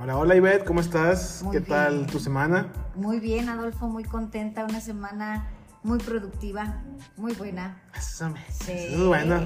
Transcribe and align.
Hola, 0.00 0.16
hola 0.16 0.34
Ivette, 0.36 0.64
¿cómo 0.64 0.80
estás? 0.80 1.42
Muy 1.44 1.52
¿Qué 1.52 1.58
bien. 1.60 1.68
tal 1.70 2.06
tu 2.06 2.18
semana? 2.18 2.68
Muy 2.94 3.20
bien, 3.20 3.48
Adolfo, 3.48 3.86
muy 3.88 4.04
contenta, 4.04 4.64
una 4.64 4.80
semana 4.80 5.46
muy 5.82 5.98
productiva, 5.98 6.82
muy 7.16 7.32
buena. 7.34 7.82
Eso 7.96 8.30
me- 8.30 8.40
Sí, 8.50 8.72
eso 8.72 8.96
es 9.02 9.06
bueno. 9.06 9.40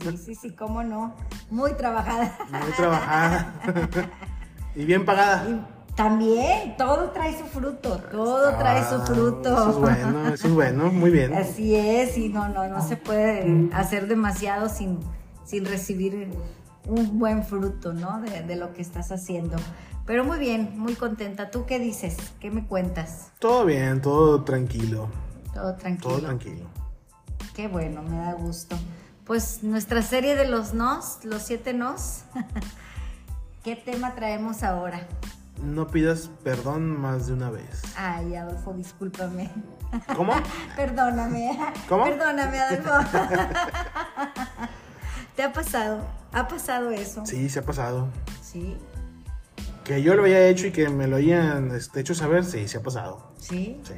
sí, 0.00 0.16
sí, 0.16 0.34
sí, 0.34 0.50
cómo 0.56 0.82
no. 0.82 1.14
Muy 1.50 1.74
trabajada. 1.74 2.36
Muy 2.50 2.72
trabajada. 2.76 3.54
y 4.74 4.84
bien 4.84 5.04
pagada. 5.04 5.48
Y 5.48 5.94
también, 5.94 6.76
todo 6.76 7.10
trae 7.10 7.38
su 7.38 7.44
fruto, 7.46 7.98
todo 8.10 8.56
trae 8.56 8.82
su 8.88 8.96
Ah, 8.96 9.04
fruto. 9.06 9.52
Eso 9.52 9.70
es 9.70 9.76
bueno, 9.76 10.28
eso 10.34 10.48
es 10.48 10.54
bueno, 10.54 10.90
muy 10.92 11.10
bien. 11.10 11.34
Así 11.34 11.76
es, 11.76 12.16
y 12.18 12.28
no, 12.30 12.48
no, 12.48 12.66
no 12.68 12.82
se 12.86 12.96
puede 12.96 13.68
hacer 13.72 14.08
demasiado 14.08 14.68
sin, 14.68 14.98
sin 15.44 15.64
recibir 15.66 16.30
un 16.86 17.18
buen 17.18 17.44
fruto, 17.44 17.92
¿no? 17.92 18.20
De, 18.22 18.42
de 18.42 18.56
lo 18.56 18.72
que 18.72 18.82
estás 18.82 19.12
haciendo. 19.12 19.56
Pero 20.10 20.24
muy 20.24 20.40
bien, 20.40 20.76
muy 20.76 20.96
contenta. 20.96 21.52
¿Tú 21.52 21.66
qué 21.66 21.78
dices? 21.78 22.16
¿Qué 22.40 22.50
me 22.50 22.66
cuentas? 22.66 23.30
Todo 23.38 23.64
bien, 23.64 24.02
todo 24.02 24.42
tranquilo. 24.42 25.08
Todo 25.54 25.76
tranquilo. 25.76 26.10
Todo 26.10 26.20
tranquilo. 26.20 26.66
Qué 27.54 27.68
bueno, 27.68 28.02
me 28.02 28.16
da 28.16 28.32
gusto. 28.32 28.76
Pues 29.24 29.62
nuestra 29.62 30.02
serie 30.02 30.34
de 30.34 30.48
los 30.48 30.74
nos, 30.74 31.24
los 31.24 31.42
siete 31.42 31.74
nos. 31.74 32.24
¿Qué 33.62 33.76
tema 33.76 34.16
traemos 34.16 34.64
ahora? 34.64 35.06
No 35.62 35.86
pidas 35.86 36.28
perdón 36.42 37.00
más 37.00 37.28
de 37.28 37.34
una 37.34 37.50
vez. 37.50 37.80
Ay, 37.96 38.34
Adolfo, 38.34 38.72
discúlpame. 38.72 39.48
¿Cómo? 40.16 40.32
Perdóname. 40.74 41.56
¿Cómo? 41.88 42.02
Perdóname, 42.02 42.58
Adolfo. 42.58 42.90
¿Te 45.36 45.44
ha 45.44 45.52
pasado? 45.52 46.00
¿Ha 46.32 46.48
pasado 46.48 46.90
eso? 46.90 47.24
Sí, 47.24 47.48
se 47.48 47.60
ha 47.60 47.62
pasado. 47.62 48.08
Sí. 48.42 48.76
Que 49.90 50.02
yo 50.02 50.14
lo 50.14 50.22
haya 50.22 50.46
hecho 50.46 50.68
y 50.68 50.70
que 50.70 50.88
me 50.88 51.08
lo 51.08 51.16
hayan 51.16 51.74
este, 51.74 51.98
hecho 51.98 52.14
saber, 52.14 52.44
sí, 52.44 52.68
se 52.68 52.78
ha 52.78 52.80
pasado. 52.80 53.32
Sí. 53.40 53.80
Sí. 53.82 53.94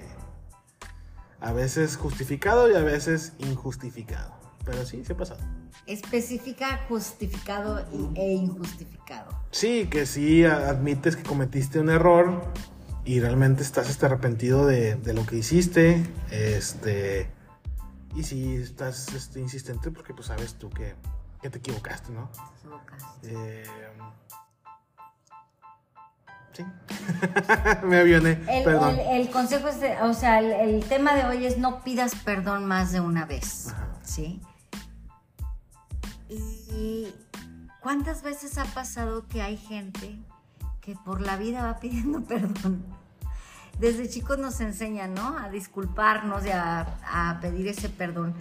A 1.38 1.52
veces 1.52 1.98
justificado 1.98 2.70
y 2.70 2.74
a 2.74 2.80
veces 2.80 3.34
injustificado. 3.40 4.32
Pero 4.64 4.86
sí, 4.86 5.04
se 5.04 5.12
ha 5.12 5.16
pasado. 5.18 5.40
Especifica 5.86 6.80
justificado 6.88 7.84
y- 7.92 8.18
e 8.18 8.32
injustificado. 8.32 9.38
Sí, 9.50 9.86
que 9.90 10.06
sí 10.06 10.46
admites 10.46 11.14
que 11.14 11.24
cometiste 11.24 11.78
un 11.78 11.90
error 11.90 12.42
y 13.04 13.20
realmente 13.20 13.62
estás 13.62 13.90
este, 13.90 14.06
arrepentido 14.06 14.64
de, 14.64 14.94
de 14.94 15.12
lo 15.12 15.26
que 15.26 15.36
hiciste. 15.36 16.06
Este. 16.30 17.30
Y 18.16 18.22
sí, 18.22 18.54
estás 18.54 19.12
este, 19.12 19.40
insistente 19.40 19.90
porque 19.90 20.14
pues 20.14 20.28
sabes 20.28 20.54
tú 20.54 20.70
que, 20.70 20.94
que 21.42 21.50
te 21.50 21.58
equivocaste, 21.58 22.12
¿no? 22.12 22.30
Te 22.30 22.60
equivocas. 22.60 23.04
Eh, 23.24 23.64
sí. 26.52 26.64
Me 27.84 27.98
avioné. 28.00 28.38
El, 28.48 28.64
Perdón. 28.64 28.98
el- 28.98 29.20
el 29.22 29.30
consejo 29.30 29.68
es, 29.68 29.80
de- 29.80 30.00
o 30.02 30.14
sea, 30.14 30.38
el, 30.40 30.52
el 30.52 30.84
tema 30.84 31.14
de 31.14 31.24
hoy 31.24 31.46
es 31.46 31.58
no 31.58 31.82
pidas 31.82 32.14
perdón 32.24 32.66
más 32.66 32.92
de 32.92 33.00
una 33.00 33.24
vez, 33.26 33.68
Ajá. 33.68 33.88
¿sí? 34.02 34.40
Y 36.28 37.12
¿cuántas 37.80 38.22
veces 38.22 38.56
ha 38.58 38.64
pasado 38.64 39.26
que 39.28 39.42
hay 39.42 39.56
gente 39.56 40.18
que 40.80 40.94
por 41.04 41.20
la 41.20 41.36
vida 41.36 41.62
va 41.64 41.78
pidiendo 41.78 42.22
perdón? 42.26 42.84
Desde 43.78 44.08
chicos 44.08 44.38
nos 44.38 44.60
enseñan, 44.60 45.14
¿no? 45.14 45.36
A 45.38 45.48
disculparnos 45.48 46.44
y 46.44 46.50
a, 46.50 46.80
a 47.04 47.38
pedir 47.40 47.68
ese 47.68 47.88
perdón, 47.88 48.34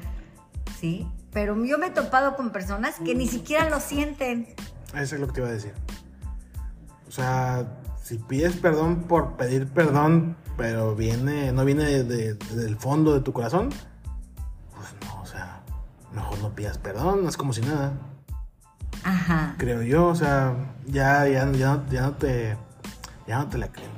¿sí? 0.80 1.08
Pero 1.32 1.56
yo 1.64 1.78
me 1.78 1.88
he 1.88 1.92
topado 1.92 2.36
con 2.36 2.52
personas 2.52 2.96
que 3.04 3.16
ni 3.16 3.28
siquiera 3.28 3.70
lo 3.70 3.80
sienten. 3.80 4.54
Eso 4.94 5.16
es 5.16 5.22
lo 5.22 5.28
que 5.28 5.34
te 5.34 5.40
iba 5.40 5.50
a 5.50 5.54
decir. 5.54 5.74
O 7.08 7.12
sea, 7.12 7.66
si 8.02 8.18
pides 8.18 8.56
perdón 8.58 9.04
por 9.04 9.38
pedir 9.38 9.68
perdón, 9.68 10.36
pero 10.58 10.96
viene, 10.96 11.52
no 11.52 11.66
viene 11.66 11.86
de- 11.86 12.04
de- 12.04 12.34
del 12.56 12.76
fondo 12.78 13.14
de 13.14 13.22
tu 13.22 13.32
corazón, 13.34 13.70
pues 14.76 14.88
no, 15.06 15.22
o 15.22 15.26
sea, 15.26 15.62
mejor 16.14 16.40
no 16.40 16.50
pidas 16.56 16.78
perdón, 16.78 17.28
es 17.28 17.38
como 17.38 17.54
si 17.54 17.62
nada, 17.62 17.94
Ajá. 19.04 19.56
creo 19.58 19.82
yo, 19.82 20.08
o 20.08 20.16
sea, 20.16 20.56
ya, 20.88 21.28
ya, 21.28 21.50
ya, 21.52 21.76
no- 21.76 21.90
ya 21.90 22.02
no 22.02 22.12
te, 22.14 22.58
ya 23.28 23.38
no 23.40 23.48
te 23.50 23.58
la 23.58 23.72
creen. 23.72 23.92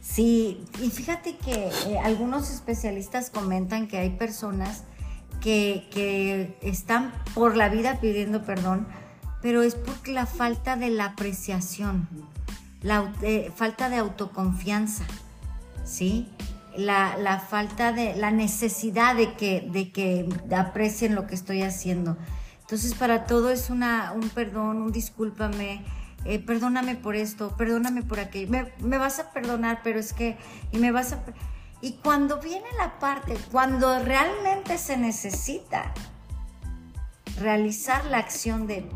Sí, 0.00 0.64
y 0.82 0.90
fíjate 0.90 1.36
que 1.38 1.68
eh, 1.86 1.98
algunos 2.04 2.50
especialistas 2.50 3.30
comentan 3.30 3.86
que 3.86 3.98
hay 3.98 4.10
personas 4.10 4.82
que, 5.40 5.88
que 5.92 6.58
están 6.62 7.12
por 7.34 7.56
la 7.56 7.68
vida 7.68 8.00
pidiendo 8.00 8.42
perdón, 8.42 8.86
pero 9.40 9.62
es 9.62 9.74
por 9.76 10.06
la 10.08 10.26
falta 10.26 10.76
de 10.76 10.90
la 10.90 11.06
apreciación, 11.06 12.08
la 12.82 13.12
eh, 13.22 13.52
falta 13.54 13.88
de 13.88 13.96
autoconfianza, 13.96 15.04
¿sí? 15.84 16.28
La, 16.76 17.16
la 17.16 17.40
falta 17.40 17.92
de, 17.92 18.14
la 18.16 18.30
necesidad 18.30 19.14
de 19.16 19.34
que, 19.34 19.68
de 19.72 19.90
que 19.90 20.28
aprecien 20.56 21.14
lo 21.14 21.26
que 21.26 21.34
estoy 21.34 21.62
haciendo. 21.62 22.16
Entonces, 22.60 22.94
para 22.94 23.26
todo 23.26 23.50
es 23.50 23.68
una, 23.68 24.12
un 24.12 24.28
perdón, 24.28 24.80
un 24.80 24.92
discúlpame, 24.92 25.84
eh, 26.24 26.38
perdóname 26.38 26.94
por 26.94 27.16
esto, 27.16 27.56
perdóname 27.56 28.02
por 28.02 28.20
aquello, 28.20 28.50
me, 28.50 28.72
me 28.78 28.98
vas 28.98 29.18
a 29.18 29.32
perdonar, 29.32 29.80
pero 29.82 29.98
es 29.98 30.12
que, 30.12 30.36
y 30.70 30.78
me 30.78 30.92
vas 30.92 31.12
a... 31.12 31.22
Y 31.82 31.94
cuando 31.94 32.38
viene 32.40 32.66
la 32.78 32.98
parte, 32.98 33.36
cuando 33.50 33.98
realmente 34.04 34.78
se 34.78 34.96
necesita 34.96 35.92
realizar 37.40 38.04
la 38.04 38.18
acción 38.18 38.66
de, 38.66 38.86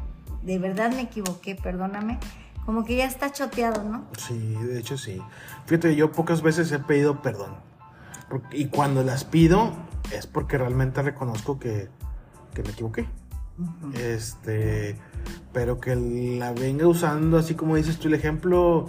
de 0.43 0.59
verdad 0.59 0.93
me 0.93 1.03
equivoqué, 1.03 1.55
perdóname, 1.55 2.19
como 2.65 2.85
que 2.85 2.97
ya 2.97 3.07
está 3.07 3.31
choteado, 3.31 3.83
¿no? 3.85 4.07
Sí, 4.17 4.55
de 4.55 4.79
hecho 4.79 4.97
sí. 4.97 5.21
Fíjate, 5.67 5.95
yo 5.97 6.13
pocas 6.13 6.43
veces 6.43 6.71
he 6.73 6.79
pedido 6.79 7.23
perdón. 7.23 7.57
Y 8.53 8.67
cuando 8.67 9.03
las 9.03 9.25
pido 9.25 9.73
es 10.13 10.27
porque 10.27 10.59
realmente 10.59 11.03
reconozco 11.03 11.59
que, 11.59 11.89
que 12.55 12.63
me 12.63 12.71
equivoqué. 12.71 13.09
Este, 13.95 14.99
pero 15.53 15.81
que 15.81 15.95
la 15.95 16.53
venga 16.53 16.89
usando 16.89 17.39
así 17.39 17.55
como 17.55 17.77
dices 17.77 17.99
tú 17.99 18.09
el 18.09 18.15
ejemplo, 18.15 18.87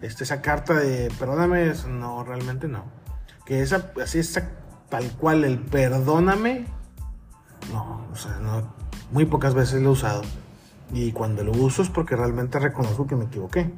este, 0.00 0.24
esa 0.24 0.40
carta 0.40 0.74
de 0.74 1.12
perdóname, 1.18 1.72
no, 1.88 2.24
realmente 2.24 2.68
no. 2.68 2.84
Que 3.44 3.60
esa, 3.60 3.92
así 4.02 4.18
esa, 4.18 4.50
tal 4.88 5.10
cual 5.12 5.44
el 5.44 5.58
perdóname, 5.58 6.66
no, 7.72 8.06
o 8.10 8.16
sea, 8.16 8.38
no, 8.38 8.72
muy 9.10 9.26
pocas 9.26 9.54
veces 9.54 9.82
lo 9.82 9.90
he 9.90 9.92
usado. 9.92 10.22
Y 10.92 11.12
cuando 11.12 11.42
lo 11.42 11.52
uso 11.52 11.82
es 11.82 11.88
porque 11.88 12.16
realmente 12.16 12.58
reconozco 12.58 13.06
que 13.06 13.16
me 13.16 13.24
equivoqué. 13.24 13.70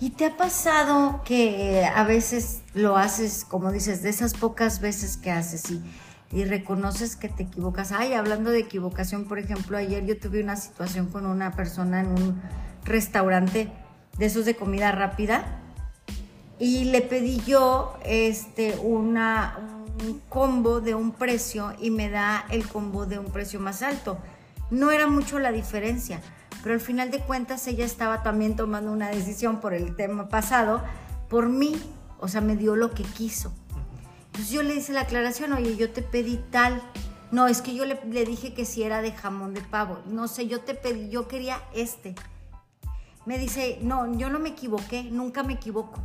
¿Y 0.00 0.10
te 0.10 0.26
ha 0.26 0.36
pasado 0.36 1.22
que 1.24 1.80
eh, 1.80 1.86
a 1.86 2.04
veces 2.04 2.62
lo 2.74 2.96
haces, 2.96 3.44
como 3.44 3.70
dices, 3.70 4.02
de 4.02 4.10
esas 4.10 4.34
pocas 4.34 4.80
veces 4.80 5.16
que 5.16 5.30
haces 5.30 5.70
y, 5.70 5.82
y 6.32 6.44
reconoces 6.44 7.16
que 7.16 7.28
te 7.28 7.44
equivocas? 7.44 7.92
Ay, 7.92 8.14
hablando 8.14 8.50
de 8.50 8.58
equivocación, 8.58 9.24
por 9.24 9.38
ejemplo, 9.38 9.76
ayer 9.76 10.04
yo 10.04 10.18
tuve 10.18 10.42
una 10.42 10.56
situación 10.56 11.06
con 11.06 11.26
una 11.26 11.52
persona 11.52 12.00
en 12.00 12.08
un 12.08 12.42
restaurante 12.84 13.70
de 14.18 14.26
esos 14.26 14.44
de 14.44 14.56
comida 14.56 14.92
rápida 14.92 15.60
y 16.58 16.84
le 16.84 17.02
pedí 17.02 17.40
yo 17.40 17.94
este, 18.04 18.76
una, 18.82 19.58
un 20.04 20.20
combo 20.28 20.80
de 20.80 20.94
un 20.94 21.12
precio 21.12 21.72
y 21.80 21.90
me 21.90 22.10
da 22.10 22.46
el 22.50 22.66
combo 22.68 23.06
de 23.06 23.18
un 23.18 23.26
precio 23.26 23.60
más 23.60 23.82
alto. 23.82 24.18
No 24.74 24.90
era 24.90 25.06
mucho 25.06 25.38
la 25.38 25.52
diferencia, 25.52 26.20
pero 26.64 26.74
al 26.74 26.80
final 26.80 27.12
de 27.12 27.20
cuentas 27.20 27.64
ella 27.68 27.84
estaba 27.84 28.24
también 28.24 28.56
tomando 28.56 28.90
una 28.90 29.08
decisión 29.08 29.60
por 29.60 29.72
el 29.72 29.94
tema 29.94 30.28
pasado, 30.28 30.82
por 31.28 31.48
mí, 31.48 31.80
o 32.18 32.26
sea, 32.26 32.40
me 32.40 32.56
dio 32.56 32.74
lo 32.74 32.90
que 32.90 33.04
quiso. 33.04 33.54
Entonces 34.26 34.50
yo 34.50 34.64
le 34.64 34.74
hice 34.74 34.92
la 34.92 35.02
aclaración, 35.02 35.52
oye, 35.52 35.76
yo 35.76 35.90
te 35.90 36.02
pedí 36.02 36.40
tal. 36.50 36.82
No, 37.30 37.46
es 37.46 37.62
que 37.62 37.76
yo 37.76 37.84
le, 37.84 38.00
le 38.10 38.24
dije 38.24 38.52
que 38.52 38.64
si 38.64 38.82
era 38.82 39.00
de 39.00 39.12
jamón 39.12 39.54
de 39.54 39.60
pavo. 39.60 40.02
No 40.06 40.26
sé, 40.26 40.48
yo 40.48 40.60
te 40.62 40.74
pedí, 40.74 41.08
yo 41.08 41.28
quería 41.28 41.62
este. 41.72 42.16
Me 43.26 43.38
dice, 43.38 43.78
no, 43.80 44.12
yo 44.18 44.28
no 44.28 44.40
me 44.40 44.48
equivoqué, 44.48 45.04
nunca 45.04 45.44
me 45.44 45.52
equivoco. 45.52 46.02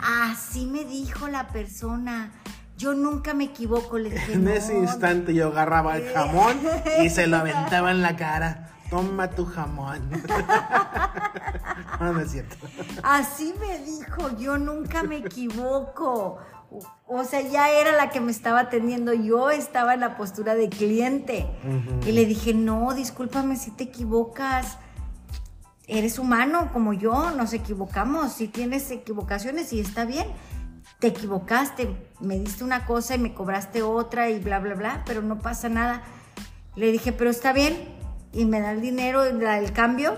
Así 0.00 0.64
me 0.64 0.86
dijo 0.86 1.28
la 1.28 1.48
persona. 1.48 2.32
Yo 2.80 2.94
nunca 2.94 3.34
me 3.34 3.44
equivoco, 3.44 3.98
le 3.98 4.08
dije. 4.10 4.32
En 4.32 4.44
"No, 4.44 4.50
ese 4.50 4.74
instante 4.76 5.34
yo 5.34 5.48
agarraba 5.48 5.96
el 5.98 6.08
jamón 6.14 6.56
y 7.02 7.10
se 7.10 7.26
lo 7.26 7.36
aventaba 7.42 7.90
en 7.90 8.00
la 8.00 8.16
cara. 8.16 8.70
Toma 8.88 9.28
tu 9.30 9.44
jamón. 9.44 10.10
no, 12.00 12.12
no 12.12 12.20
es 12.20 12.30
cierto. 12.32 12.56
Así 13.02 13.54
me 13.60 13.78
dijo, 13.84 14.36
yo 14.38 14.58
nunca 14.58 15.02
me 15.02 15.18
equivoco. 15.18 16.38
O- 16.70 16.80
O 17.20 17.24
sea, 17.24 17.40
ya 17.40 17.68
era 17.70 17.92
la 17.92 18.10
que 18.10 18.20
me 18.20 18.30
estaba 18.30 18.60
atendiendo. 18.60 19.12
Yo 19.12 19.50
estaba 19.50 19.94
en 19.94 20.00
la 20.00 20.16
postura 20.16 20.54
de 20.54 20.68
cliente. 20.68 21.46
Y 22.06 22.12
le 22.12 22.24
dije, 22.24 22.54
no, 22.54 22.94
discúlpame 22.94 23.56
si 23.56 23.70
te 23.72 23.84
equivocas. 23.84 24.78
Eres 25.88 26.18
humano 26.20 26.70
como 26.72 26.92
yo, 26.92 27.32
nos 27.32 27.52
equivocamos. 27.52 28.32
Si 28.32 28.46
tienes 28.48 28.90
equivocaciones 28.92 29.72
y 29.72 29.80
está 29.80 30.04
bien, 30.04 30.26
te 31.00 31.08
equivocaste. 31.08 31.96
Me 32.20 32.38
diste 32.38 32.62
una 32.62 32.86
cosa 32.86 33.16
y 33.16 33.18
me 33.18 33.34
cobraste 33.34 33.82
otra 33.82 34.30
y 34.30 34.38
bla, 34.38 34.60
bla, 34.60 34.74
bla, 34.74 35.02
pero 35.06 35.22
no 35.22 35.38
pasa 35.38 35.68
nada. 35.68 36.02
Le 36.76 36.92
dije, 36.92 37.12
pero 37.12 37.30
está 37.30 37.52
bien. 37.52 37.76
Y 38.32 38.44
me 38.44 38.60
da 38.60 38.70
el 38.70 38.80
dinero, 38.80 39.24
el 39.24 39.72
cambio. 39.72 40.14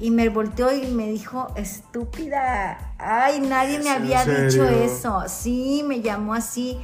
y 0.00 0.10
me 0.10 0.28
volteó 0.28 0.74
y 0.74 0.88
me 0.88 1.08
dijo, 1.08 1.52
estúpida, 1.54 2.94
ay, 2.98 3.38
nadie 3.40 3.78
me 3.78 3.84
¿Es 3.84 3.90
en 3.90 3.92
había 3.92 4.24
dicho 4.24 4.64
eso. 4.64 5.22
Sí, 5.28 5.84
me 5.86 6.00
llamó 6.00 6.34
así. 6.34 6.80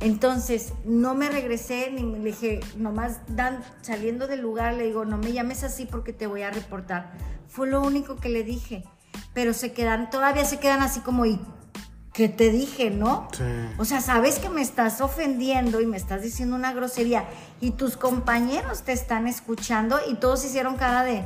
Entonces, 0.00 0.72
no 0.84 1.14
me 1.14 1.30
regresé, 1.30 1.90
ni 1.90 2.02
me 2.02 2.18
le 2.18 2.30
dije, 2.30 2.60
nomás 2.76 3.20
dan, 3.28 3.62
saliendo 3.82 4.26
del 4.26 4.40
lugar, 4.40 4.74
le 4.74 4.84
digo, 4.84 5.04
no 5.04 5.16
me 5.16 5.32
llames 5.32 5.62
así 5.62 5.86
porque 5.86 6.12
te 6.12 6.26
voy 6.26 6.42
a 6.42 6.50
reportar. 6.50 7.12
Fue 7.48 7.68
lo 7.68 7.82
único 7.82 8.16
que 8.16 8.28
le 8.28 8.42
dije. 8.42 8.84
Pero 9.32 9.52
se 9.52 9.72
quedan, 9.72 10.10
todavía 10.10 10.44
se 10.44 10.58
quedan 10.58 10.82
así 10.82 11.00
como, 11.00 11.24
¿y 11.26 11.40
qué 12.20 12.28
te 12.28 12.50
dije, 12.50 12.90
no? 12.90 13.28
Sí. 13.32 13.44
O 13.78 13.86
sea, 13.86 14.02
sabes 14.02 14.38
que 14.38 14.50
me 14.50 14.60
estás 14.60 15.00
ofendiendo 15.00 15.80
y 15.80 15.86
me 15.86 15.96
estás 15.96 16.20
diciendo 16.20 16.54
una 16.54 16.74
grosería 16.74 17.24
y 17.62 17.70
tus 17.70 17.96
compañeros 17.96 18.82
te 18.82 18.92
están 18.92 19.26
escuchando 19.26 19.98
y 20.06 20.16
todos 20.16 20.44
hicieron 20.44 20.76
cara 20.76 21.02
de, 21.02 21.22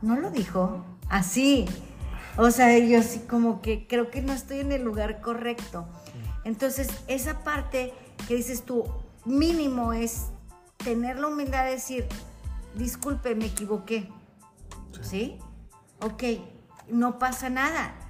no 0.00 0.14
lo 0.14 0.30
dijo, 0.30 0.84
así. 1.08 1.66
O 2.36 2.52
sea, 2.52 2.78
yo 2.78 3.02
sí 3.02 3.24
como 3.28 3.60
que 3.60 3.88
creo 3.88 4.12
que 4.12 4.22
no 4.22 4.32
estoy 4.32 4.60
en 4.60 4.70
el 4.70 4.84
lugar 4.84 5.20
correcto. 5.22 5.88
Entonces, 6.44 6.88
esa 7.08 7.42
parte 7.42 7.92
que 8.28 8.36
dices 8.36 8.62
tú, 8.62 8.84
mínimo 9.24 9.92
es 9.92 10.26
tener 10.76 11.18
la 11.18 11.26
humildad 11.26 11.64
de 11.64 11.72
decir, 11.72 12.06
disculpe, 12.76 13.34
me 13.34 13.46
equivoqué. 13.46 14.08
¿Sí? 15.00 15.36
Ok, 16.00 16.22
no 16.88 17.18
pasa 17.18 17.50
nada. 17.50 18.07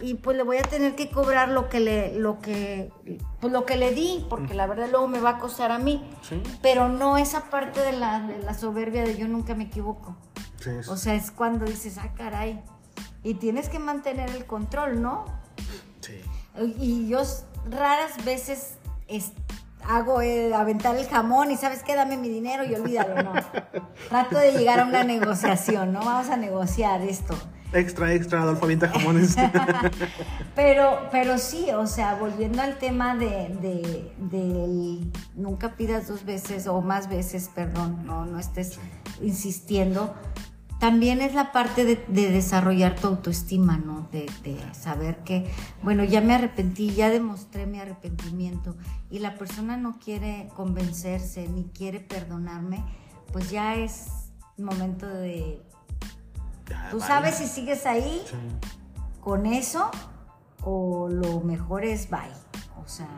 Y 0.00 0.14
pues 0.14 0.36
le 0.36 0.42
voy 0.44 0.58
a 0.58 0.62
tener 0.62 0.94
que 0.94 1.10
cobrar 1.10 1.48
lo 1.48 1.68
que 1.68 1.80
le, 1.80 2.14
lo 2.14 2.38
que, 2.38 2.92
pues 3.40 3.52
lo 3.52 3.64
que 3.66 3.76
le 3.76 3.92
di, 3.92 4.24
porque 4.28 4.54
la 4.54 4.66
verdad 4.66 4.88
luego 4.90 5.08
me 5.08 5.18
va 5.18 5.30
a 5.30 5.38
costar 5.38 5.72
a 5.72 5.78
mí. 5.78 6.08
Sí. 6.22 6.40
Pero 6.62 6.88
no 6.88 7.18
esa 7.18 7.50
parte 7.50 7.80
de 7.80 7.92
la, 7.92 8.20
de 8.20 8.38
la 8.42 8.54
soberbia 8.54 9.02
de 9.02 9.16
yo 9.16 9.26
nunca 9.26 9.54
me 9.54 9.64
equivoco. 9.64 10.16
Sí, 10.60 10.70
O 10.88 10.96
sea, 10.96 11.14
es 11.14 11.30
cuando 11.30 11.64
dices, 11.64 11.98
ah, 11.98 12.12
caray. 12.16 12.62
Y 13.24 13.34
tienes 13.34 13.68
que 13.68 13.78
mantener 13.78 14.30
el 14.30 14.44
control, 14.46 15.02
¿no? 15.02 15.24
sí. 16.00 16.20
Y 16.78 17.08
yo 17.08 17.22
raras 17.70 18.24
veces 18.24 18.74
es- 19.08 19.32
hago 19.84 20.20
eh, 20.20 20.54
aventar 20.54 20.96
el 20.96 21.06
jamón 21.08 21.50
y 21.50 21.56
sabes 21.56 21.82
qué, 21.82 21.94
dame 21.94 22.16
mi 22.16 22.28
dinero 22.28 22.64
y 22.64 22.74
olvídalo, 22.74 23.22
¿no? 23.22 23.32
Trato 24.08 24.38
de 24.38 24.52
llegar 24.52 24.80
a 24.80 24.84
una 24.84 25.02
negociación, 25.02 25.92
¿no? 25.92 26.00
Vamos 26.00 26.28
a 26.30 26.36
negociar 26.36 27.02
esto. 27.02 27.34
Extra, 27.72 28.12
extra, 28.14 28.42
Adolfo 28.42 28.64
avienta 28.64 28.88
jamones. 28.88 29.36
Pero, 30.54 31.08
pero 31.12 31.38
sí, 31.38 31.66
o 31.70 31.86
sea, 31.86 32.16
volviendo 32.16 32.62
al 32.62 32.78
tema 32.78 33.14
de, 33.16 33.48
de- 33.62 34.12
del 34.18 35.12
nunca 35.36 35.76
pidas 35.76 36.08
dos 36.08 36.24
veces 36.24 36.66
o 36.66 36.80
más 36.82 37.08
veces, 37.08 37.48
perdón, 37.54 38.04
no, 38.04 38.26
no 38.26 38.38
estés 38.40 38.78
insistiendo. 39.22 40.14
También 40.80 41.20
es 41.20 41.34
la 41.34 41.52
parte 41.52 41.84
de, 41.84 42.04
de 42.08 42.30
desarrollar 42.30 42.96
tu 42.96 43.06
autoestima, 43.08 43.78
¿no? 43.78 44.08
De, 44.10 44.26
de 44.42 44.56
saber 44.74 45.18
que, 45.24 45.48
bueno, 45.82 46.02
ya 46.04 46.20
me 46.20 46.34
arrepentí, 46.34 46.90
ya 46.92 47.08
demostré 47.10 47.66
mi 47.66 47.78
arrepentimiento 47.78 48.76
y 49.10 49.20
la 49.20 49.34
persona 49.36 49.76
no 49.76 49.98
quiere 49.98 50.48
convencerse 50.56 51.48
ni 51.48 51.64
quiere 51.64 52.00
perdonarme, 52.00 52.84
pues 53.32 53.50
ya 53.50 53.74
es 53.76 54.06
momento 54.56 55.06
de... 55.06 55.62
Ya, 56.68 56.88
Tú 56.90 57.00
sabes 57.00 57.36
si 57.36 57.46
sigues 57.46 57.86
ahí 57.86 58.22
Sí. 58.28 58.36
con 59.20 59.46
eso 59.46 59.90
o 60.62 61.08
lo 61.08 61.40
mejor 61.40 61.84
es 61.84 62.10
bye. 62.10 62.20
O 62.84 62.88
sea, 62.88 63.08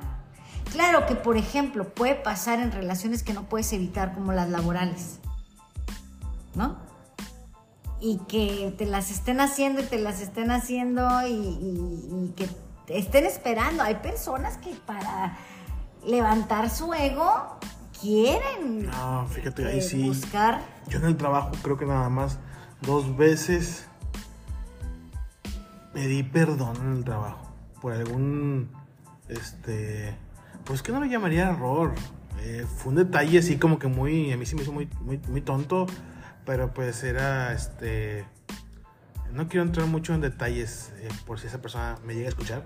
claro 0.72 1.06
que 1.06 1.14
por 1.14 1.36
ejemplo 1.36 1.88
puede 1.94 2.14
pasar 2.14 2.60
en 2.60 2.70
relaciones 2.72 3.22
que 3.22 3.32
no 3.34 3.44
puedes 3.44 3.72
evitar 3.72 4.14
como 4.14 4.32
las 4.32 4.48
laborales, 4.50 5.18
¿no? 6.54 6.76
Y 8.00 8.18
que 8.28 8.74
te 8.78 8.86
las 8.86 9.10
estén 9.10 9.40
haciendo 9.40 9.82
y 9.82 9.84
te 9.84 9.98
las 9.98 10.20
estén 10.20 10.50
haciendo 10.50 11.26
y, 11.26 11.32
y- 11.32 12.08
y 12.28 12.32
que 12.36 12.48
te 12.86 12.98
estén 12.98 13.26
esperando. 13.26 13.82
Hay 13.82 13.96
personas 13.96 14.56
que 14.58 14.74
para 14.74 15.36
levantar 16.04 16.70
su 16.70 16.94
ego 16.94 17.58
quieren 18.00 18.86
No, 18.86 19.26
fíjate, 19.28 19.66
ahí 19.66 19.78
eh, 19.78 19.82
sí. 19.82 20.08
buscar 20.08 20.62
Yo 20.88 20.98
en 20.98 21.04
el 21.04 21.16
trabajo 21.18 21.50
creo 21.62 21.76
que 21.76 21.84
nada 21.84 22.08
más 22.08 22.38
dos 22.82 23.16
veces 23.16 23.86
pedí 25.92 26.22
perdón 26.22 26.76
en 26.82 26.96
el 26.98 27.04
trabajo 27.04 27.50
por 27.80 27.92
algún, 27.92 28.68
este, 29.28 30.14
pues 30.64 30.82
que 30.82 30.92
no 30.92 31.00
lo 31.00 31.06
llamaría 31.06 31.50
error. 31.50 31.94
Eh, 32.42 32.66
fue 32.76 32.90
un 32.90 32.96
detalle 32.96 33.38
así 33.38 33.58
como 33.58 33.78
que 33.78 33.88
muy, 33.88 34.32
a 34.32 34.36
mí 34.36 34.46
se 34.46 34.56
me 34.56 34.62
hizo 34.62 34.72
muy, 34.72 34.88
muy, 35.00 35.18
muy 35.28 35.40
tonto, 35.40 35.86
pero 36.46 36.72
pues 36.72 37.02
era, 37.04 37.52
este, 37.52 38.24
no 39.32 39.48
quiero 39.48 39.64
entrar 39.64 39.86
mucho 39.86 40.14
en 40.14 40.20
detalles 40.20 40.92
eh, 40.98 41.08
por 41.26 41.38
si 41.38 41.48
esa 41.48 41.60
persona 41.60 41.96
me 42.06 42.14
llega 42.14 42.26
a 42.26 42.30
escuchar, 42.30 42.64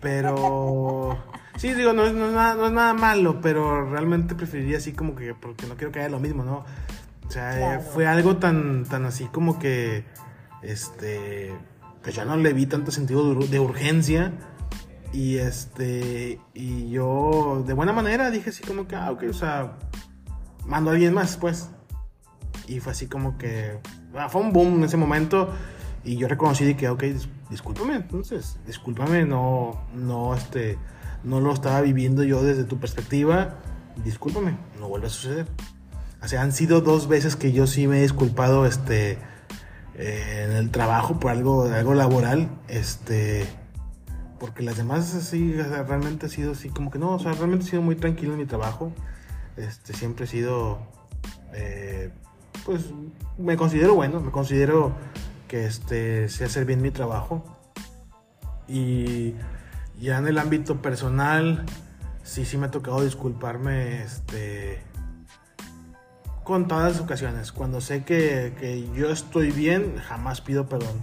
pero 0.00 1.18
sí, 1.56 1.72
digo, 1.74 1.92
no 1.92 2.04
es, 2.04 2.14
nada, 2.14 2.54
no 2.54 2.66
es 2.66 2.72
nada 2.72 2.94
malo, 2.94 3.40
pero 3.40 3.88
realmente 3.88 4.34
preferiría 4.34 4.78
así 4.78 4.92
como 4.92 5.14
que, 5.14 5.34
porque 5.34 5.66
no 5.66 5.76
quiero 5.76 5.92
que 5.92 6.00
haya 6.00 6.08
lo 6.08 6.20
mismo, 6.20 6.42
¿no? 6.42 6.64
O 7.26 7.30
sea, 7.30 7.54
eh, 7.56 7.58
Claro. 7.58 7.80
fue 7.82 8.06
algo 8.06 8.36
tan, 8.36 8.84
tan 8.84 9.04
así 9.04 9.24
como 9.26 9.58
que, 9.58 10.04
este, 10.62 11.52
pues 12.02 12.14
ya 12.14 12.24
no 12.24 12.36
le 12.36 12.52
vi 12.52 12.66
tanto 12.66 12.90
sentido 12.90 13.28
de, 13.28 13.36
ur- 13.36 13.48
de 13.48 13.60
urgencia. 13.60 14.32
Y 15.12 15.36
este, 15.38 16.40
y 16.52 16.90
yo 16.90 17.62
de 17.66 17.72
buena 17.72 17.92
manera 17.92 18.30
dije 18.30 18.50
así 18.50 18.62
como 18.64 18.86
que, 18.86 18.96
ah, 18.96 19.10
ok, 19.12 19.24
o 19.30 19.32
sea, 19.32 19.76
mando 20.66 20.90
a 20.90 20.92
alguien 20.94 21.14
más, 21.14 21.36
pues. 21.36 21.70
Y 22.66 22.80
fue 22.80 22.92
así 22.92 23.06
como 23.06 23.38
que, 23.38 23.78
ah, 24.16 24.28
fue 24.28 24.40
un 24.42 24.52
boom 24.52 24.74
en 24.76 24.84
ese 24.84 24.96
momento. 24.96 25.50
Y 26.04 26.16
yo 26.16 26.28
reconocí 26.28 26.64
de 26.64 26.76
que, 26.76 26.88
ok, 26.88 27.02
dis- 27.04 27.28
discúlpame, 27.50 27.94
entonces, 27.96 28.58
discúlpame, 28.66 29.24
no, 29.24 29.80
no, 29.94 30.34
este, 30.34 30.78
no 31.24 31.40
lo 31.40 31.52
estaba 31.52 31.80
viviendo 31.80 32.22
yo 32.24 32.42
desde 32.42 32.64
tu 32.64 32.78
perspectiva. 32.78 33.56
Discúlpame, 34.04 34.56
no 34.78 34.88
vuelve 34.88 35.06
a 35.06 35.10
suceder. 35.10 35.46
O 36.26 36.28
sea, 36.28 36.42
han 36.42 36.50
sido 36.50 36.80
dos 36.80 37.06
veces 37.06 37.36
que 37.36 37.52
yo 37.52 37.68
sí 37.68 37.86
me 37.86 37.98
he 37.98 38.02
disculpado, 38.02 38.66
este, 38.66 39.12
eh, 39.94 40.46
en 40.48 40.56
el 40.56 40.72
trabajo 40.72 41.20
por 41.20 41.30
algo, 41.30 41.66
algo 41.66 41.94
laboral, 41.94 42.48
este, 42.66 43.46
porque 44.40 44.64
las 44.64 44.76
demás 44.76 45.14
así, 45.14 45.52
realmente 45.52 46.26
ha 46.26 46.28
sido 46.28 46.50
así, 46.50 46.68
como 46.68 46.90
que 46.90 46.98
no, 46.98 47.12
o 47.12 47.18
sea, 47.20 47.32
realmente 47.34 47.64
he 47.64 47.68
sido 47.68 47.82
muy 47.82 47.94
tranquilo 47.94 48.32
en 48.32 48.40
mi 48.40 48.44
trabajo, 48.44 48.92
este, 49.56 49.94
siempre 49.94 50.24
he 50.24 50.26
sido, 50.26 50.80
eh, 51.52 52.10
pues, 52.64 52.86
me 53.38 53.56
considero 53.56 53.94
bueno, 53.94 54.18
me 54.18 54.32
considero 54.32 54.96
que, 55.46 55.64
este, 55.64 56.28
sé 56.28 56.46
hacer 56.46 56.64
bien 56.64 56.82
mi 56.82 56.90
trabajo, 56.90 57.44
y 58.66 59.34
ya 60.00 60.18
en 60.18 60.26
el 60.26 60.38
ámbito 60.38 60.82
personal, 60.82 61.64
sí, 62.24 62.44
sí 62.44 62.58
me 62.58 62.66
ha 62.66 62.70
tocado 62.72 63.04
disculparme, 63.04 64.02
este, 64.02 64.82
con 66.46 66.68
todas 66.68 66.92
las 66.92 67.02
ocasiones. 67.02 67.50
Cuando 67.50 67.80
sé 67.80 68.04
que, 68.04 68.54
que 68.60 68.88
yo 68.94 69.10
estoy 69.10 69.50
bien, 69.50 69.96
jamás 69.98 70.40
pido 70.40 70.68
perdón. 70.68 71.02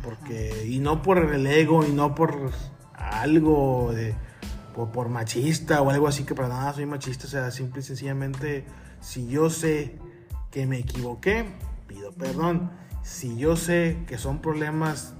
Porque, 0.00 0.64
y 0.68 0.78
no 0.78 1.02
por 1.02 1.18
el 1.18 1.44
ego, 1.48 1.84
y 1.84 1.90
no 1.90 2.14
por 2.14 2.52
algo 2.94 3.92
de, 3.92 4.14
por, 4.92 5.08
machista 5.08 5.82
o 5.82 5.90
algo 5.90 6.06
así, 6.06 6.22
que 6.22 6.36
para 6.36 6.46
nada 6.46 6.72
soy 6.72 6.86
machista. 6.86 7.26
O 7.26 7.28
sea, 7.28 7.50
simple 7.50 7.80
y 7.80 7.82
sencillamente, 7.82 8.64
si 9.00 9.26
yo 9.26 9.50
sé 9.50 9.98
que 10.52 10.66
me 10.66 10.78
equivoqué, 10.78 11.46
pido 11.88 12.12
perdón. 12.12 12.70
Si 13.02 13.36
yo 13.36 13.56
sé 13.56 14.04
que 14.06 14.18
son 14.18 14.40
problemas 14.40 15.14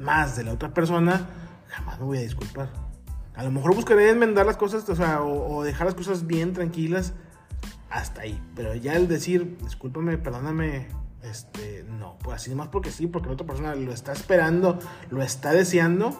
más 0.00 0.36
de 0.36 0.42
la 0.42 0.54
otra 0.54 0.74
persona, 0.74 1.28
jamás 1.68 2.00
me 2.00 2.06
voy 2.06 2.18
a 2.18 2.22
disculpar. 2.22 2.68
A 3.36 3.44
lo 3.44 3.52
mejor 3.52 3.76
buscaré 3.76 4.10
enmendar 4.10 4.44
las 4.44 4.56
cosas, 4.56 4.84
o 5.20 5.62
dejar 5.62 5.86
las 5.86 5.94
cosas 5.94 6.26
bien 6.26 6.52
tranquilas 6.52 7.14
hasta 7.90 8.22
ahí. 8.22 8.40
Pero 8.54 8.74
ya 8.74 8.94
el 8.94 9.08
decir, 9.08 9.58
discúlpame, 9.62 10.16
perdóname, 10.18 10.88
este, 11.22 11.84
no, 11.98 12.16
pues 12.22 12.36
así 12.36 12.50
nomás 12.50 12.68
porque 12.68 12.90
sí, 12.90 13.06
porque 13.06 13.28
la 13.28 13.34
otra 13.34 13.46
persona 13.46 13.74
lo 13.74 13.92
está 13.92 14.12
esperando, 14.12 14.78
lo 15.10 15.22
está 15.22 15.52
deseando, 15.52 16.10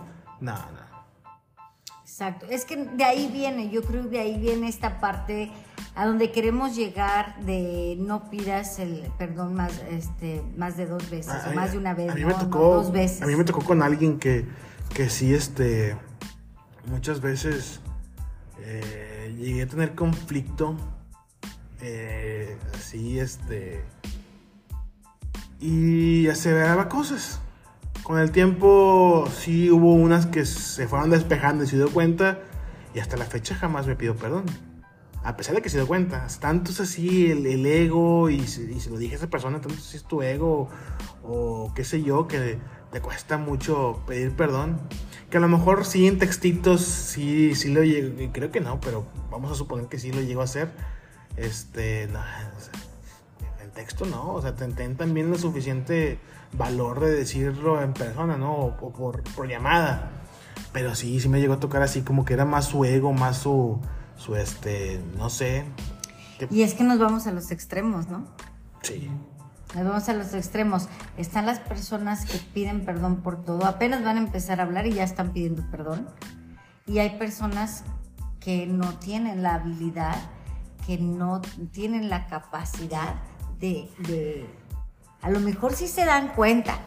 no, 0.41 0.53
no. 0.55 0.91
Exacto, 2.03 2.45
es 2.51 2.67
que 2.67 2.77
de 2.77 3.05
ahí 3.05 3.31
viene, 3.33 3.71
yo 3.71 3.83
creo 3.83 4.03
que 4.03 4.09
de 4.11 4.21
ahí 4.21 4.39
viene 4.39 4.69
esta 4.69 5.01
parte 5.01 5.51
a 5.95 6.05
donde 6.07 6.31
queremos 6.33 6.77
llegar 6.77 7.41
de 7.47 7.97
no 7.99 8.29
pidas 8.29 8.79
el 8.79 9.11
perdón 9.17 9.55
más, 9.55 9.81
este, 9.91 10.43
más 10.57 10.77
de 10.77 10.85
dos 10.87 11.09
veces 11.09 11.33
A- 11.33 11.51
o 11.51 11.55
más 11.55 11.73
de 11.73 11.79
una 11.79 11.95
vez, 11.95 12.11
a 12.11 12.15
mí 12.15 12.21
¿no? 12.21 12.27
me 12.27 12.33
No 12.35 12.39
tocó, 12.41 12.75
dos 12.75 12.93
veces. 12.93 13.23
A 13.23 13.27
mí 13.27 13.37
me 13.37 13.45
tocó 13.45 13.65
con 13.65 13.81
alguien 13.83 14.19
que, 14.19 14.45
que 14.93 15.09
sí, 15.09 15.33
este, 15.33 15.97
muchas 16.87 17.23
veces 17.23 17.81
eh, 18.59 19.35
llegué 19.39 19.63
a 19.63 19.67
tener 19.67 19.95
conflicto, 19.95 20.77
eh, 21.83 22.57
así, 22.75 23.19
este, 23.19 23.83
y 25.61 26.29
aseveraba 26.29 26.89
cosas. 26.89 27.41
Con 28.03 28.19
el 28.19 28.31
tiempo 28.33 29.29
sí 29.37 29.71
hubo 29.71 29.95
unas 29.95 30.27
que 30.27 30.45
se 30.47 30.89
fueron 30.89 31.11
despejando 31.11 31.65
y 31.65 31.67
se 31.67 31.77
dio 31.77 31.91
cuenta 31.93 32.41
y 32.95 32.99
hasta 32.99 33.17
la 33.17 33.25
fecha 33.25 33.55
jamás 33.55 33.87
me 33.87 33.95
pido 33.95 34.17
perdón. 34.17 34.45
A 35.23 35.37
pesar 35.37 35.55
de 35.55 35.61
que 35.61 35.69
se 35.69 35.77
dio 35.77 35.87
cuenta, 35.87 36.27
tanto 36.41 36.73
así 36.83 37.31
el, 37.31 37.47
el 37.47 37.67
ego 37.67 38.31
y, 38.31 38.41
se- 38.47 38.63
lo 38.91 38.97
dije 38.97 39.15
a 39.15 39.19
esa 39.19 39.27
persona, 39.29 39.61
tanto 39.61 39.79
si 39.79 39.99
es 39.99 40.05
tu 40.05 40.23
ego 40.23 40.71
o 41.23 41.73
qué 41.75 41.85
sé 41.85 42.03
yo, 42.03 42.27
que 42.27 42.59
te 42.91 43.01
cuesta 43.03 43.37
mucho 43.37 44.03
pedir 44.07 44.35
perdón. 44.35 44.81
Que 45.29 45.37
a 45.37 45.41
lo 45.41 45.47
mejor 45.49 45.85
sí 45.85 46.09
en 46.09 46.19
textitos, 46.19 46.81
sí, 46.81 47.55
sí 47.55 47.69
lo 47.69 47.85
llego, 47.85 48.33
creo 48.33 48.51
que 48.51 48.61
no, 48.61 48.81
pero 48.81 49.07
vamos 49.31 49.53
a 49.53 49.55
suponer 49.55 49.87
que 49.87 49.99
sí 49.99 50.11
lo 50.11 50.23
llego 50.23 50.41
a 50.41 50.45
hacer. 50.45 50.73
Este, 51.41 52.07
no, 52.13 52.19
o 52.21 52.61
sea, 52.61 52.73
en 53.65 53.71
texto 53.71 54.05
no, 54.05 54.33
o 54.33 54.43
sea, 54.43 54.55
ten, 54.57 54.75
ten 54.75 54.97
también 54.97 55.31
lo 55.31 55.39
suficiente 55.39 56.19
valor 56.53 57.01
de 57.01 57.15
decirlo 57.15 57.81
en 57.83 57.93
persona, 57.95 58.37
¿no? 58.37 58.53
O, 58.55 58.67
o 58.81 58.93
por, 58.93 59.23
por 59.35 59.49
llamada. 59.49 60.11
Pero 60.73 60.95
sí, 60.95 61.19
sí 61.21 61.29
me 61.29 61.41
llegó 61.41 61.55
a 61.55 61.61
tocar 61.61 61.83
así 61.83 62.03
como 62.03 62.25
que 62.25 62.35
era 62.35 62.45
más 62.45 62.67
su 62.67 62.85
ego, 62.85 63.13
más 63.13 63.39
su, 63.39 63.81
su 64.17 64.37
este, 64.37 65.01
no 65.17 65.31
sé. 65.31 65.65
que- 66.39 66.49
Y 66.51 66.63
es 66.63 66.75
que 66.75 66.85
nos 66.85 66.99
vamos 66.99 67.27
a 67.27 67.33
los 67.33 67.51
extremos, 67.51 68.09
¿no? 68.09 68.25
sí. 68.83 69.11
Nos 69.75 69.85
vamos 69.85 70.09
a 70.09 70.15
los 70.15 70.35
extremos. 70.35 70.89
Están 71.17 71.47
las 71.47 71.61
personas 71.61 72.25
que 72.27 72.39
piden 72.53 72.85
perdón 72.85 73.23
por 73.23 73.45
todo, 73.45 73.67
apenas 73.67 74.03
van 74.03 74.17
a 74.17 74.21
empezar 74.21 74.59
a 74.59 74.65
hablar 74.65 74.89
y 74.89 74.95
ya 74.95 75.05
están 75.05 75.33
pidiendo 75.33 75.63
perdón. 75.71 76.09
Y 76.87 76.99
hay 76.99 77.17
personas 77.19 77.85
que 78.41 78.67
no 78.67 78.95
tienen 78.99 79.45
la 79.45 79.55
habilidad, 79.55 80.17
que 80.97 80.99
no 80.99 81.41
tienen 81.71 82.09
la 82.11 82.27
capacidad 82.27 83.15
de, 83.61 83.89
de- 83.99 84.47
a 85.23 85.31
lo 85.31 85.39
mejor 85.39 85.73
sí 85.75 85.87
se 85.87 86.05
dan 86.05 86.29
cuenta, 86.35 86.81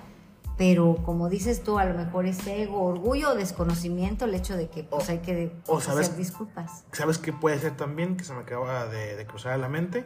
pero 0.57 0.97
como 1.05 1.29
dices 1.29 1.63
tú, 1.63 1.79
a 1.79 1.85
lo 1.85 1.93
mejor 1.93 2.25
es 2.25 2.45
ego, 2.45 2.83
orgullo 2.83 3.31
o 3.31 3.35
desconocimiento 3.35 4.25
el 4.25 4.33
hecho 4.35 4.57
de 4.57 4.69
que 4.69 4.83
pues 4.83 5.07
O- 5.07 5.11
hay 5.13 5.19
que 5.19 5.55
o 5.67 5.77
hacer 5.77 5.93
sabes- 5.93 6.17
disculpas. 6.17 6.83
¿Sabes 6.91 7.17
qué 7.17 7.31
puede 7.31 7.59
ser 7.59 7.77
también? 7.77 8.17
Que 8.17 8.25
se 8.25 8.33
me 8.33 8.41
acaba 8.41 8.87
de, 8.87 9.15
de 9.15 9.25
cruzar 9.25 9.53
a 9.53 9.57
la 9.57 9.69
mente. 9.69 10.05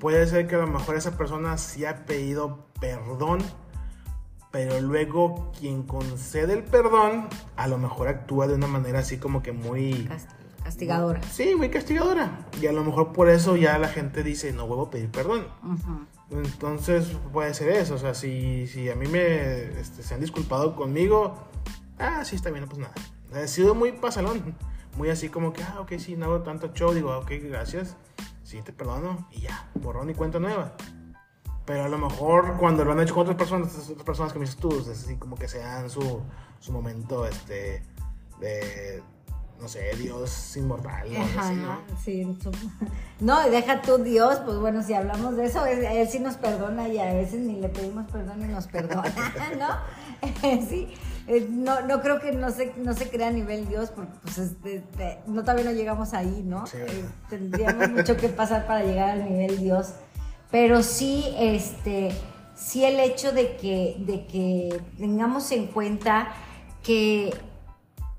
Puede 0.00 0.26
ser 0.26 0.48
que 0.48 0.56
a 0.56 0.58
lo 0.58 0.66
mejor 0.66 0.96
esa 0.96 1.16
persona 1.16 1.56
sí 1.56 1.84
ha 1.84 2.04
pedido 2.06 2.66
perdón, 2.80 3.38
pero 4.50 4.80
luego 4.80 5.52
quien 5.56 5.84
concede 5.84 6.54
el 6.54 6.64
perdón 6.64 7.28
a 7.56 7.68
lo 7.68 7.78
mejor 7.78 8.08
actúa 8.08 8.48
de 8.48 8.54
una 8.54 8.66
manera 8.66 8.98
así 8.98 9.18
como 9.18 9.42
que 9.42 9.52
muy... 9.52 10.08
Castigadora. 10.62 11.22
Sí, 11.30 11.54
muy 11.56 11.70
castigadora. 11.70 12.46
Y 12.60 12.66
a 12.66 12.72
lo 12.72 12.84
mejor 12.84 13.12
por 13.12 13.28
eso 13.28 13.56
ya 13.56 13.78
la 13.78 13.88
gente 13.88 14.22
dice, 14.22 14.52
no 14.52 14.66
vuelvo 14.66 14.84
a 14.84 14.90
pedir 14.90 15.10
perdón. 15.10 15.46
Entonces 16.30 17.16
puede 17.32 17.54
ser 17.54 17.70
eso. 17.70 17.94
O 17.94 17.98
sea, 17.98 18.14
si, 18.14 18.66
si 18.66 18.90
a 18.90 18.94
mí 18.94 19.06
me 19.06 19.80
este, 19.80 20.02
se 20.02 20.14
han 20.14 20.20
disculpado 20.20 20.76
conmigo, 20.76 21.34
ah, 21.98 22.24
sí, 22.24 22.36
está 22.36 22.50
bien, 22.50 22.62
no 22.62 22.68
pues 22.68 22.80
nada. 22.80 22.94
He 23.34 23.48
sido 23.48 23.74
muy 23.74 23.92
pasalón. 23.92 24.54
Muy 24.96 25.08
así 25.08 25.28
como 25.28 25.52
que, 25.52 25.62
ah, 25.62 25.76
ok, 25.80 25.92
sí, 25.98 26.16
no 26.16 26.26
hago 26.26 26.40
tanto 26.42 26.72
show. 26.74 26.92
Digo, 26.92 27.16
ok, 27.16 27.30
gracias. 27.44 27.96
Sí, 28.42 28.60
te 28.62 28.72
perdono. 28.72 29.28
Y 29.30 29.40
ya, 29.42 29.70
borrón 29.74 30.10
y 30.10 30.14
cuenta 30.14 30.38
nueva. 30.40 30.74
Pero 31.64 31.84
a 31.84 31.88
lo 31.88 31.98
mejor 31.98 32.56
cuando 32.58 32.84
lo 32.84 32.92
han 32.92 33.00
hecho 33.00 33.14
con 33.14 33.22
otras 33.22 33.36
personas, 33.36 33.88
otras 33.88 34.04
personas 34.04 34.32
que 34.32 34.40
me 34.40 34.44
dices 34.44 34.60
tú, 34.60 34.76
es 34.76 34.88
así 34.88 35.16
como 35.16 35.36
que 35.36 35.46
se 35.46 35.58
dan 35.58 35.88
su, 35.88 36.20
su 36.58 36.72
momento 36.72 37.26
este, 37.26 37.84
de, 38.40 39.02
no 39.60 39.68
sé, 39.68 39.94
Dios 39.96 40.56
inmortal. 40.56 41.06
o 41.06 41.20
algo 41.22 41.40
así, 41.40 41.54
¿no? 41.54 41.78
Sí, 42.02 42.38
tú- 42.42 42.50
No, 43.20 43.46
y 43.46 43.50
deja 43.50 43.82
tú 43.82 43.98
Dios, 43.98 44.40
pues 44.46 44.56
bueno, 44.58 44.82
si 44.82 44.94
hablamos 44.94 45.36
de 45.36 45.44
eso, 45.46 45.66
él, 45.66 46.08
sí 46.08 46.18
nos 46.20 46.36
perdona 46.36 46.88
y 46.88 46.98
a 46.98 47.12
veces 47.12 47.40
ni 47.40 47.60
le 47.60 47.68
pedimos 47.68 48.10
perdón 48.10 48.42
y 48.42 48.46
nos 48.48 48.66
perdona, 48.66 49.12
¿no? 49.58 50.38
Sí, 50.68 50.88
eh, 51.26 51.46
no, 51.50 51.82
no 51.82 52.00
creo 52.00 52.20
que 52.20 52.32
no 52.32 52.50
se, 52.50 52.72
no 52.76 52.94
se 52.94 53.10
crea 53.10 53.28
a 53.28 53.32
nivel 53.32 53.68
Dios, 53.68 53.90
porque 53.90 54.12
pues 54.22 54.38
este, 54.38 54.76
este, 54.76 55.18
no, 55.26 55.42
todavía 55.42 55.64
no 55.66 55.72
llegamos 55.72 56.14
ahí, 56.14 56.42
¿no? 56.44 56.66
Sí. 56.66 56.78
Eh, 56.78 57.04
tendríamos 57.28 57.90
mucho 57.92 58.16
que 58.16 58.28
pasar 58.30 58.66
para 58.66 58.82
llegar 58.84 59.10
al 59.10 59.24
nivel 59.30 59.58
Dios, 59.58 59.90
pero 60.50 60.82
sí, 60.82 61.24
este, 61.38 62.10
sí 62.56 62.84
el 62.84 62.98
hecho 62.98 63.32
de 63.32 63.56
que, 63.56 63.96
de 64.00 64.26
que 64.26 64.82
tengamos 64.98 65.52
en 65.52 65.66
cuenta 65.66 66.28
que 66.82 67.34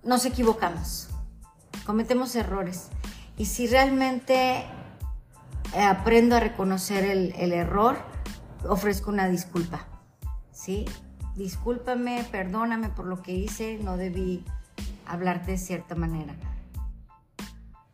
nos 0.03 0.25
equivocamos 0.25 1.09
cometemos 1.85 2.35
errores. 2.35 2.89
Y 3.37 3.45
si 3.45 3.67
realmente 3.67 4.65
eh, 5.73 5.81
aprendo 5.81 6.35
a 6.35 6.39
reconocer 6.39 7.05
el, 7.05 7.53
error, 7.53 7.97
ofrezco 8.67 9.09
una 9.09 9.27
disculpa. 9.27 9.87
¿Sí? 10.51 10.85
Discúlpame, 11.35 12.25
perdóname 12.31 12.89
por 12.89 13.05
lo 13.05 13.21
que 13.21 13.31
hice, 13.31 13.79
no 13.81 13.97
debí 13.97 14.43
hablarte 15.05 15.51
de 15.51 15.57
cierta 15.57 15.95
manera. 15.95 16.35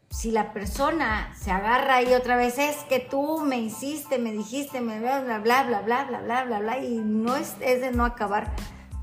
Si 0.10 0.32
la 0.32 0.52
persona 0.52 1.32
se 1.40 1.52
agarra 1.52 1.98
ahí 1.98 2.16
otra 2.16 2.36
vez, 2.36 2.58
es 2.58 2.78
que 2.90 3.00
tú 3.00 3.42
me 3.46 3.60
hiciste, 3.60 4.18
me 4.18 4.32
dijiste, 4.32 4.82
me 4.82 5.00
bla, 5.00 5.22
bla, 5.22 5.38
bla, 5.38 5.64
bla, 5.64 5.82
bla, 5.84 6.04
bla, 6.06 6.22
bla, 6.22 6.44
bla, 6.46 6.60
bla, 6.60 6.80
y 6.80 6.98
no 6.98 7.36
es, 7.36 7.56
es 7.62 7.82
de 7.82 7.92
no 7.92 8.04
acabar, 8.04 8.52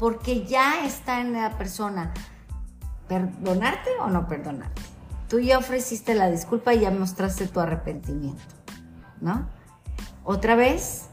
porque 0.01 0.45
ya 0.45 0.85
está 0.85 1.21
en 1.21 1.35
la 1.35 1.57
persona 1.57 2.13
perdonarte 3.09 3.91
o 4.01 4.09
no 4.09 4.27
perdonarte. 4.27 4.83
Tú 5.29 5.41
ya 5.41 5.59
ofreciste 5.59 6.15
la 6.15 6.31
disculpa 6.31 6.75
y 6.75 6.81
ya 6.81 6.91
mostraste 6.91 7.47
tu 7.47 7.61
arrepentimiento, 7.61 8.43
¿no? 9.21 9.49
Otra 10.23 10.55
vez 10.55 11.07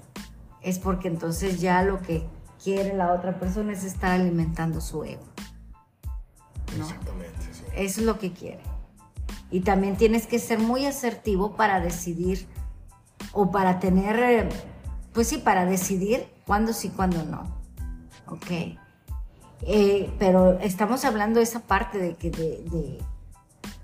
es 0.62 0.80
porque 0.80 1.08
entonces 1.08 1.60
ya 1.60 1.84
lo 1.84 2.02
que 2.02 2.28
quiere 2.64 2.96
la 2.96 3.14
otra 3.14 3.40
persona 3.40 3.74
es 3.74 3.84
estar 3.84 4.12
alimentando 4.12 4.82
su 4.82 5.04
ego. 5.04 5.24
¿no? 6.78 6.86
Exactamente, 6.86 7.42
sí. 7.52 7.64
Eso 7.76 8.02
es 8.02 8.06
lo 8.06 8.20
que 8.20 8.32
quiere. 8.32 8.62
Y 9.50 9.62
también 9.62 9.98
tienes 9.98 10.28
que 10.28 10.40
ser 10.40 10.60
muy 10.60 10.86
asertivo 10.86 11.56
para 11.56 11.82
decidir 11.82 12.48
o 13.34 13.52
para 13.52 13.80
tener, 13.80 14.20
eh, 14.20 14.50
pues 15.14 15.28
sí, 15.28 15.38
para 15.38 15.66
decidir 15.66 16.28
cuándo 16.46 16.74
sí, 16.74 16.90
cuándo 16.90 17.24
no. 17.24 17.44
¿Ok? 18.28 18.78
Eh, 19.64 20.12
pero 20.20 20.60
estamos 20.60 21.06
hablando 21.06 21.38
de 21.40 21.44
esa 21.44 21.60
parte 21.62 21.98
de 22.00 22.16
que 22.16 22.32
de, 22.32 22.64
de 22.72 23.00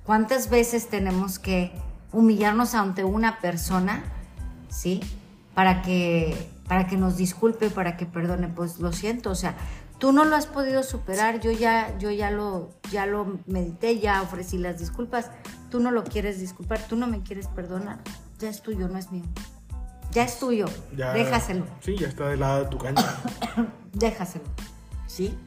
cuántas 0.04 0.50
veces 0.50 0.88
tenemos 0.90 1.40
que 1.40 1.72
humillarnos 2.12 2.74
ante 2.74 3.04
una 3.04 3.40
persona, 3.40 4.04
¿sí? 4.70 5.02
Para 5.54 5.82
que, 5.82 6.50
para 6.68 6.88
que 6.88 6.98
nos 6.98 7.18
disculpe, 7.18 7.70
para 7.70 7.98
que 7.98 8.06
perdone. 8.06 8.48
Pues 8.48 8.80
lo 8.80 8.92
siento, 8.92 9.30
o 9.30 9.36
sea, 9.36 9.56
tú 10.00 10.12
no 10.12 10.26
lo 10.26 10.36
has 10.36 10.48
podido 10.48 10.84
superar, 10.84 11.40
yo 11.40 11.52
ya, 11.52 11.98
yo 12.00 12.10
ya 12.12 12.32
lo, 12.32 12.70
ya 12.92 13.06
lo 13.06 13.40
medité, 13.46 14.00
ya 14.00 14.22
ofrecí 14.22 14.58
las 14.58 14.80
disculpas, 14.80 15.30
tú 15.70 15.80
no 15.80 15.92
lo 15.92 16.04
quieres 16.04 16.40
disculpar, 16.40 16.80
tú 16.88 16.96
no 16.96 17.08
me 17.08 17.22
quieres 17.22 17.48
perdonar, 17.48 18.00
ya 18.40 18.50
es 18.50 18.62
tuyo, 18.62 18.88
no 18.88 18.98
es 18.98 19.12
mío. 19.12 19.26
Ya 20.12 20.24
es 20.24 20.40
tuyo, 20.40 20.66
Ya- 20.96 21.12
déjaselo 21.14 21.66
Sí, 21.82 21.98
ya 21.98 22.08
está 22.08 22.30
del 22.30 22.40
lado 22.40 22.64
de 22.64 22.70
tu 22.70 22.78
cancha. 22.78 23.18
déjaselo, 23.94 24.46
¿sí? 25.06 25.38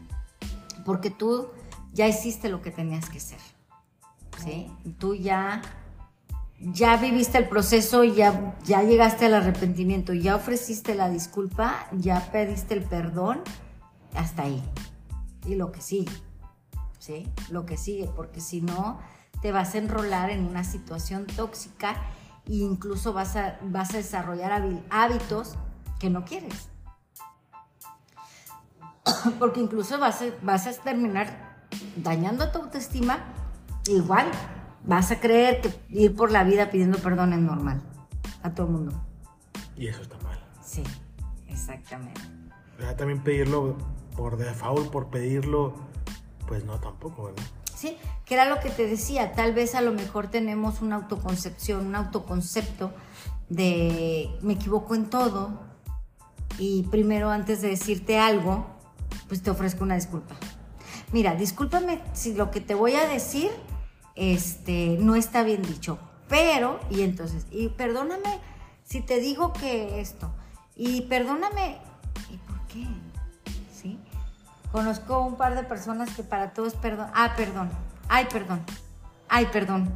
Porque 0.85 1.11
tú 1.11 1.49
ya 1.93 2.07
hiciste 2.07 2.49
lo 2.49 2.63
que 2.63 2.71
tenías 2.71 3.09
que 3.09 3.19
hacer, 3.19 3.41
¿sí? 4.43 4.71
Tú 4.99 5.15
ya, 5.15 5.63
ya 6.61 6.97
viviste 6.97 7.39
el 7.39 7.49
proceso, 7.49 8.05
ya, 8.05 8.57
ya 8.65 8.83
llegaste 8.83 9.27
al 9.27 9.35
arrepentimiento, 9.35 10.13
ya 10.13 10.37
ofreciste 10.37 10.95
la 10.95 11.09
disculpa, 11.09 11.89
ya 11.93 12.31
pediste 12.33 12.75
el 12.75 12.85
perdón, 12.85 13.41
hasta 14.15 14.43
ahí. 14.43 14.63
Y 15.47 15.55
lo 15.55 15.73
que 15.73 15.81
sigue, 15.81 16.13
¿sí? 16.99 17.29
Lo 17.51 17.67
que 17.67 17.77
sigue, 17.77 18.09
porque 18.15 18.41
si 18.41 18.61
no, 18.61 19.01
te 19.43 19.53
vas 19.53 19.75
a 19.75 19.79
enrolar 19.79 20.31
en 20.31 20.47
una 20.47 20.65
situación 20.65 21.27
tóxica 21.27 21.97
e 22.47 22.57
incluso 22.57 23.13
vas 23.13 23.37
a, 23.37 23.59
vas 23.63 23.95
a 23.95 23.99
desarrollar 23.99 24.63
hábitos 24.91 25.57
que 25.99 26.11
no 26.11 26.25
quieres 26.25 26.71
porque 29.39 29.61
incluso 29.61 29.99
vas 29.99 30.23
a, 30.23 30.27
vas 30.43 30.67
a 30.67 30.73
terminar 30.73 31.59
dañando 31.97 32.51
tu 32.51 32.59
autoestima, 32.59 33.19
igual 33.87 34.27
vas 34.85 35.11
a 35.11 35.21
creer 35.21 35.61
que 35.61 35.73
ir 35.91 36.15
por 36.15 36.31
la 36.31 36.45
vida 36.45 36.71
pidiendo 36.71 36.99
perdón 36.99 37.33
es 37.33 37.41
normal 37.41 37.83
a 38.43 38.51
todo 38.51 38.67
el 38.67 38.73
mundo. 38.73 38.93
Y 39.77 39.87
eso 39.87 40.03
está 40.03 40.19
mal. 40.19 40.39
Sí, 40.63 40.83
exactamente. 41.49 42.21
Sea, 42.79 42.97
también 42.97 43.23
pedirlo 43.23 43.77
por 44.17 44.37
default, 44.37 44.91
por 44.91 45.09
pedirlo, 45.09 45.75
pues 46.47 46.65
no 46.65 46.79
tampoco, 46.81 47.25
¿verdad? 47.25 47.45
Sí, 47.75 47.97
que 48.25 48.35
era 48.35 48.47
lo 48.47 48.61
que 48.61 48.71
te 48.71 48.87
decía, 48.87 49.33
tal 49.33 49.55
vez 49.55 49.75
a 49.75 49.81
lo 49.81 49.93
mejor 49.93 50.29
tenemos 50.29 50.83
una 50.83 50.97
autoconcepción, 50.97 51.87
un 51.87 51.95
autoconcepto 51.95 52.93
de 53.49 54.31
me 54.43 54.55
equivoco 54.55 54.95
en 54.95 55.09
todo 55.09 55.59
y 56.59 56.83
primero 56.85 57.31
antes 57.31 57.63
de 57.63 57.69
decirte 57.69 58.19
algo, 58.19 58.67
pues 59.31 59.43
te 59.43 59.51
ofrezco 59.51 59.85
una 59.85 59.95
disculpa. 59.95 60.35
Mira, 61.13 61.37
discúlpame 61.37 62.01
si 62.15 62.35
lo 62.35 62.51
que 62.51 62.61
te 62.61 62.75
voy 62.75 62.97
a 62.97 63.07
decir 63.07 63.49
este, 64.17 64.99
no 65.01 65.15
está 65.15 65.45
bien 65.45 65.63
dicho, 65.63 65.99
pero, 66.29 66.81
y 66.91 67.03
entonces, 67.03 67.47
y 67.53 67.69
perdóname 67.69 68.41
si 68.83 69.01
te 69.01 69.21
digo 69.21 69.53
que 69.53 70.01
esto, 70.01 70.33
y 70.75 71.03
perdóname, 71.03 71.79
¿y 72.29 72.39
por 72.39 72.61
qué? 72.67 72.89
¿Sí? 73.73 74.01
Conozco 74.73 75.21
un 75.21 75.37
par 75.37 75.55
de 75.55 75.63
personas 75.63 76.11
que 76.17 76.25
para 76.25 76.53
todo 76.53 76.67
es 76.67 76.75
perdón. 76.75 77.07
Ah, 77.15 77.35
perdón. 77.37 77.71
Ay, 78.09 78.27
perdón. 78.33 78.65
Ay, 79.29 79.47
perdón. 79.53 79.93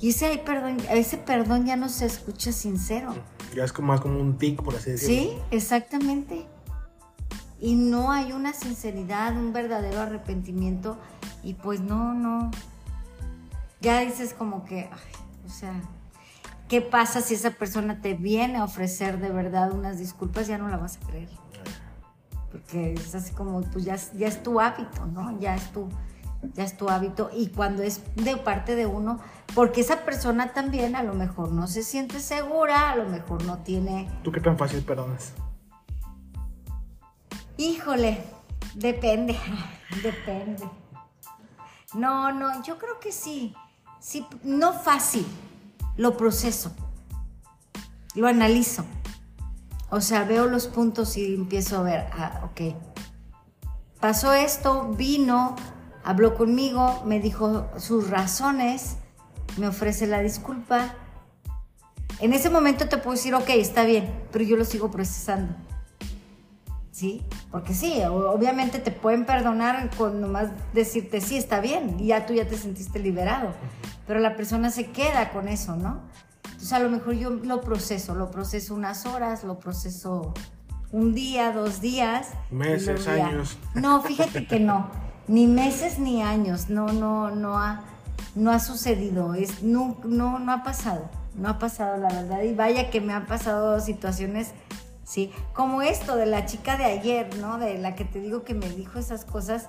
Y 0.00 0.08
ese, 0.08 0.38
perdón, 0.38 0.78
ese 0.90 1.18
perdón 1.18 1.66
ya 1.66 1.76
no 1.76 1.90
se 1.90 2.06
escucha 2.06 2.50
sincero. 2.52 3.14
Ya 3.54 3.64
es 3.64 3.74
como 3.74 3.88
más 3.88 4.00
como 4.00 4.18
un 4.18 4.38
tic, 4.38 4.62
por 4.62 4.74
así 4.74 4.92
decirlo. 4.92 5.14
Sí, 5.14 5.38
exactamente. 5.50 6.46
Y 7.60 7.74
no 7.74 8.10
hay 8.10 8.32
una 8.32 8.54
sinceridad, 8.54 9.36
un 9.36 9.52
verdadero 9.52 10.00
arrepentimiento. 10.00 10.98
Y 11.42 11.54
pues 11.54 11.80
no, 11.80 12.14
no. 12.14 12.50
Ya 13.80 14.00
dices 14.00 14.34
como 14.34 14.64
que, 14.64 14.88
ay, 14.90 15.24
o 15.46 15.48
sea, 15.50 15.80
¿qué 16.68 16.80
pasa 16.80 17.20
si 17.20 17.34
esa 17.34 17.50
persona 17.50 18.00
te 18.00 18.14
viene 18.14 18.56
a 18.56 18.64
ofrecer 18.64 19.18
de 19.20 19.30
verdad 19.30 19.72
unas 19.72 19.98
disculpas? 19.98 20.46
Ya 20.46 20.56
no 20.56 20.68
la 20.68 20.78
vas 20.78 20.96
a 20.96 21.06
creer. 21.06 21.28
Porque 22.50 22.94
es 22.94 23.14
así 23.14 23.32
como, 23.32 23.60
pues 23.60 23.84
ya, 23.84 23.96
ya 24.14 24.26
es 24.26 24.42
tu 24.42 24.60
hábito, 24.60 25.06
¿no? 25.06 25.38
Ya 25.38 25.54
es 25.54 25.70
tu, 25.70 25.88
ya 26.54 26.64
es 26.64 26.76
tu 26.76 26.88
hábito. 26.88 27.30
Y 27.32 27.48
cuando 27.48 27.82
es 27.82 28.02
de 28.16 28.36
parte 28.36 28.74
de 28.74 28.86
uno, 28.86 29.20
porque 29.54 29.82
esa 29.82 30.04
persona 30.04 30.52
también 30.52 30.96
a 30.96 31.02
lo 31.02 31.14
mejor 31.14 31.52
no 31.52 31.66
se 31.66 31.82
siente 31.82 32.20
segura, 32.20 32.90
a 32.90 32.96
lo 32.96 33.06
mejor 33.06 33.44
no 33.44 33.58
tiene... 33.58 34.08
¿Tú 34.24 34.32
qué 34.32 34.40
tan 34.40 34.58
fácil 34.58 34.82
perdonas? 34.82 35.34
Híjole, 37.60 38.24
depende, 38.74 39.36
depende. 40.02 40.66
No, 41.92 42.32
no, 42.32 42.62
yo 42.62 42.78
creo 42.78 42.98
que 42.98 43.12
sí. 43.12 43.54
Sí, 44.00 44.26
no 44.42 44.72
fácil. 44.72 45.26
Lo 45.98 46.16
proceso. 46.16 46.72
Lo 48.14 48.28
analizo. 48.28 48.86
O 49.90 50.00
sea, 50.00 50.24
veo 50.24 50.46
los 50.46 50.68
puntos 50.68 51.18
y 51.18 51.34
empiezo 51.34 51.76
a 51.76 51.82
ver, 51.82 52.06
ah, 52.12 52.40
ok. 52.44 52.74
Pasó 54.00 54.32
esto, 54.32 54.94
vino, 54.96 55.54
habló 56.02 56.36
conmigo, 56.36 57.02
me 57.04 57.20
dijo 57.20 57.68
sus 57.76 58.08
razones, 58.08 58.96
me 59.58 59.68
ofrece 59.68 60.06
la 60.06 60.20
disculpa. 60.20 60.94
En 62.20 62.32
ese 62.32 62.48
momento 62.48 62.88
te 62.88 62.96
puedo 62.96 63.16
decir, 63.16 63.34
ok, 63.34 63.50
está 63.50 63.84
bien, 63.84 64.24
pero 64.32 64.46
yo 64.46 64.56
lo 64.56 64.64
sigo 64.64 64.90
procesando. 64.90 65.54
¿Sí? 67.00 67.22
Porque 67.50 67.72
sí, 67.72 68.02
obviamente 68.04 68.78
te 68.78 68.90
pueden 68.90 69.24
perdonar 69.24 69.88
con 69.96 70.20
nomás 70.20 70.48
decirte, 70.74 71.22
sí, 71.22 71.38
está 71.38 71.58
bien, 71.58 71.96
y 71.98 72.08
ya 72.08 72.26
tú 72.26 72.34
ya 72.34 72.46
te 72.46 72.58
sentiste 72.58 72.98
liberado. 72.98 73.54
Pero 74.06 74.20
la 74.20 74.36
persona 74.36 74.68
se 74.70 74.90
queda 74.90 75.30
con 75.30 75.48
eso, 75.48 75.76
¿no? 75.76 76.02
Entonces 76.44 76.74
a 76.74 76.78
lo 76.78 76.90
mejor 76.90 77.14
yo 77.14 77.30
lo 77.30 77.62
proceso, 77.62 78.14
lo 78.14 78.30
proceso 78.30 78.74
unas 78.74 79.06
horas, 79.06 79.44
lo 79.44 79.58
proceso 79.58 80.34
un 80.92 81.14
día, 81.14 81.52
dos 81.52 81.80
días. 81.80 82.32
Meses, 82.50 83.08
años. 83.08 83.56
No, 83.74 84.02
fíjate 84.02 84.46
que 84.46 84.60
no, 84.60 84.90
ni 85.26 85.46
meses 85.46 85.98
ni 85.98 86.20
años, 86.20 86.68
no, 86.68 86.92
no, 86.92 87.30
no 87.30 87.56
ha, 87.56 87.80
no 88.34 88.50
ha 88.50 88.60
sucedido, 88.60 89.32
es, 89.32 89.62
no, 89.62 89.96
no, 90.04 90.38
no 90.38 90.52
ha 90.52 90.62
pasado, 90.62 91.08
no 91.34 91.48
ha 91.48 91.58
pasado 91.58 91.96
la 91.96 92.10
verdad. 92.10 92.42
Y 92.42 92.52
vaya 92.52 92.90
que 92.90 93.00
me 93.00 93.14
han 93.14 93.24
pasado 93.24 93.80
situaciones, 93.80 94.50
sí, 95.10 95.32
como 95.52 95.82
esto 95.82 96.16
de 96.16 96.26
la 96.26 96.46
chica 96.46 96.76
de 96.76 96.84
ayer, 96.84 97.36
¿no? 97.38 97.58
De 97.58 97.78
la 97.78 97.94
que 97.94 98.04
te 98.04 98.20
digo 98.20 98.44
que 98.44 98.54
me 98.54 98.68
dijo 98.68 98.98
esas 98.98 99.24
cosas 99.24 99.68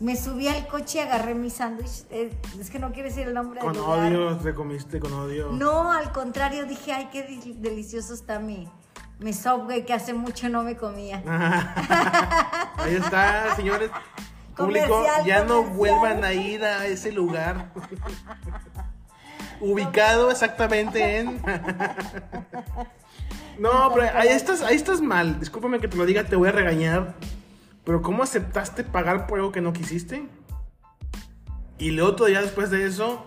me 0.00 0.16
subí 0.16 0.48
al 0.48 0.66
coche 0.66 0.98
y 0.98 1.00
agarré 1.02 1.34
mi 1.34 1.50
sándwich. 1.50 2.04
Eh, 2.10 2.34
es 2.58 2.70
que 2.70 2.78
no 2.78 2.90
quiere 2.92 3.10
decir 3.10 3.28
el 3.28 3.34
nombre 3.34 3.60
Con 3.60 3.76
odio, 3.76 4.36
te 4.38 4.54
comiste 4.54 4.98
con 4.98 5.12
odio. 5.12 5.50
No, 5.52 5.92
al 5.92 6.10
contrario, 6.10 6.64
dije, 6.64 6.92
ay, 6.92 7.10
qué 7.12 7.22
delicioso 7.58 8.14
está 8.14 8.38
mi, 8.38 8.66
mi 9.18 9.34
Subway 9.34 9.84
que 9.84 9.92
hace 9.92 10.14
mucho 10.14 10.48
no 10.48 10.62
me 10.62 10.76
comía. 10.76 11.22
Ahí 12.78 12.94
está, 12.94 13.54
señores. 13.54 13.90
Público, 14.56 15.06
ya 15.24 15.44
no 15.44 15.62
vuelvan 15.62 16.24
a 16.24 16.32
ir 16.32 16.64
a 16.64 16.86
ese 16.86 17.12
lugar. 17.12 17.72
Ubicado 19.60 20.30
exactamente 20.30 21.18
en. 21.18 21.42
No, 23.60 23.92
pero 23.94 24.08
ahí 24.16 24.28
estás, 24.28 24.62
ahí 24.62 24.74
estás 24.74 25.02
mal. 25.02 25.38
Discúlpame 25.38 25.80
que 25.80 25.88
te 25.88 25.98
lo 25.98 26.06
diga, 26.06 26.24
te 26.24 26.34
voy 26.34 26.48
a 26.48 26.52
regañar. 26.52 27.14
Pero 27.84 28.00
¿cómo 28.00 28.22
aceptaste 28.22 28.84
pagar 28.84 29.26
por 29.26 29.38
algo 29.38 29.52
que 29.52 29.60
no 29.60 29.74
quisiste? 29.74 30.26
Y 31.78 31.90
luego 31.90 32.14
todavía 32.16 32.40
después 32.40 32.70
de 32.70 32.86
eso, 32.86 33.24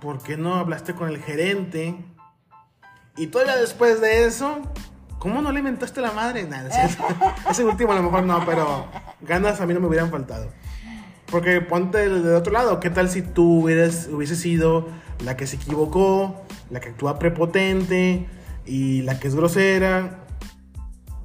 ¿por 0.00 0.22
qué 0.22 0.36
no 0.36 0.56
hablaste 0.56 0.94
con 0.94 1.08
el 1.08 1.18
gerente? 1.22 1.96
Y 3.16 3.28
todavía 3.28 3.56
después 3.56 4.00
de 4.02 4.26
eso, 4.26 4.60
¿cómo 5.18 5.40
no 5.40 5.52
le 5.52 5.60
inventaste 5.60 6.02
la 6.02 6.12
madre? 6.12 6.44
Nada, 6.44 6.68
ese 7.50 7.64
último 7.64 7.92
a 7.92 7.96
lo 7.96 8.02
mejor 8.02 8.24
no, 8.24 8.44
pero 8.44 8.86
ganas 9.22 9.60
a 9.60 9.66
mí 9.66 9.72
no 9.72 9.80
me 9.80 9.86
hubieran 9.86 10.10
faltado. 10.10 10.48
Porque 11.30 11.62
ponte 11.62 11.96
del, 11.96 12.34
otro 12.34 12.52
lado, 12.52 12.80
¿qué 12.80 12.90
tal 12.90 13.08
si 13.08 13.22
tú 13.22 13.62
hubieras, 13.62 14.08
hubieses 14.12 14.40
sido 14.40 14.88
la 15.24 15.36
que 15.36 15.46
se 15.46 15.56
equivocó, 15.56 16.44
la 16.70 16.80
que 16.80 16.90
actúa 16.90 17.18
prepotente 17.18 18.26
y 18.70 19.02
la 19.02 19.18
que 19.18 19.28
es 19.28 19.34
grosera? 19.34 20.26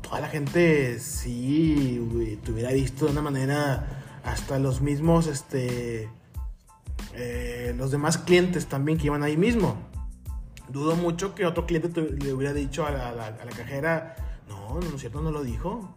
toda 0.01 0.19
la 0.19 0.27
gente 0.27 0.99
sí 0.99 2.39
te 2.43 2.51
hubiera 2.51 2.71
visto 2.71 3.05
de 3.05 3.11
una 3.11 3.21
manera, 3.21 4.19
hasta 4.23 4.59
los 4.59 4.81
mismos, 4.81 5.27
este, 5.27 6.09
eh, 7.13 7.73
los 7.75 7.91
demás 7.91 8.19
clientes 8.19 8.67
también 8.67 8.97
que 8.97 9.07
iban 9.07 9.23
ahí 9.23 9.35
mismo. 9.35 9.77
Dudo 10.69 10.95
mucho 10.95 11.35
que 11.35 11.45
otro 11.45 11.65
cliente 11.65 12.01
le 12.01 12.33
hubiera 12.33 12.53
dicho 12.53 12.85
a 12.85 12.91
la, 12.91 13.35
cajera, 13.55 14.15
no, 14.47 14.79
no 14.79 14.95
es 14.95 15.01
cierto, 15.01 15.21
no 15.21 15.31
lo 15.31 15.43
dijo. 15.43 15.95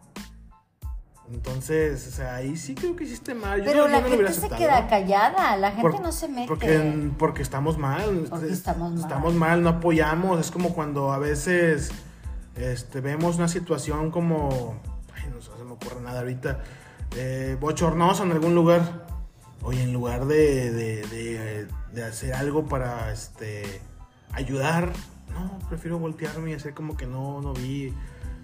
Entonces, 1.31 2.07
o 2.07 2.11
sea, 2.11 2.35
ahí 2.35 2.57
sí 2.57 2.73
creo 2.73 2.95
que 2.95 3.03
hiciste 3.03 3.35
mal. 3.35 3.61
Pero 3.63 3.87
la 3.87 4.01
gente 4.01 4.33
se 4.33 4.49
queda 4.49 4.87
callada, 4.87 5.55
la 5.57 5.71
gente 5.71 5.99
no 5.99 6.11
se 6.11 6.27
mete. 6.27 6.47
Porque, 6.47 7.11
porque 7.17 7.41
estamos 7.43 7.77
mal. 7.77 8.25
Porque 8.29 8.47
estamos 8.47 8.93
mal. 8.93 8.99
Estamos 8.99 9.33
mal, 9.35 9.61
no 9.61 9.69
apoyamos. 9.69 10.39
Es 10.39 10.49
como 10.49 10.73
cuando 10.73 11.11
a 11.11 11.19
veces 11.19 11.91
este, 12.55 12.99
vemos 12.99 13.37
una 13.37 13.47
situación 13.47 14.11
como, 14.11 14.81
ay, 15.15 15.31
no 15.33 15.41
se 15.41 15.63
me 15.63 15.71
ocurre 15.71 16.01
nada 16.01 16.19
ahorita, 16.19 16.63
eh, 17.15 17.57
bochornoso 17.59 18.23
en 18.23 18.31
algún 18.31 18.55
lugar. 18.55 19.07
Oye, 19.61 19.83
en 19.83 19.93
lugar 19.93 20.25
de, 20.25 20.71
de, 20.71 21.67
de, 21.93 22.03
hacer 22.03 22.33
algo 22.33 22.65
para 22.65 23.11
este, 23.11 23.81
ayudar, 24.31 24.93
no, 25.33 25.59
prefiero 25.67 25.99
voltearme 25.99 26.51
y 26.51 26.53
hacer 26.53 26.73
como 26.73 26.97
que 26.97 27.05
no, 27.05 27.41
no 27.41 27.53
vi. 27.53 27.93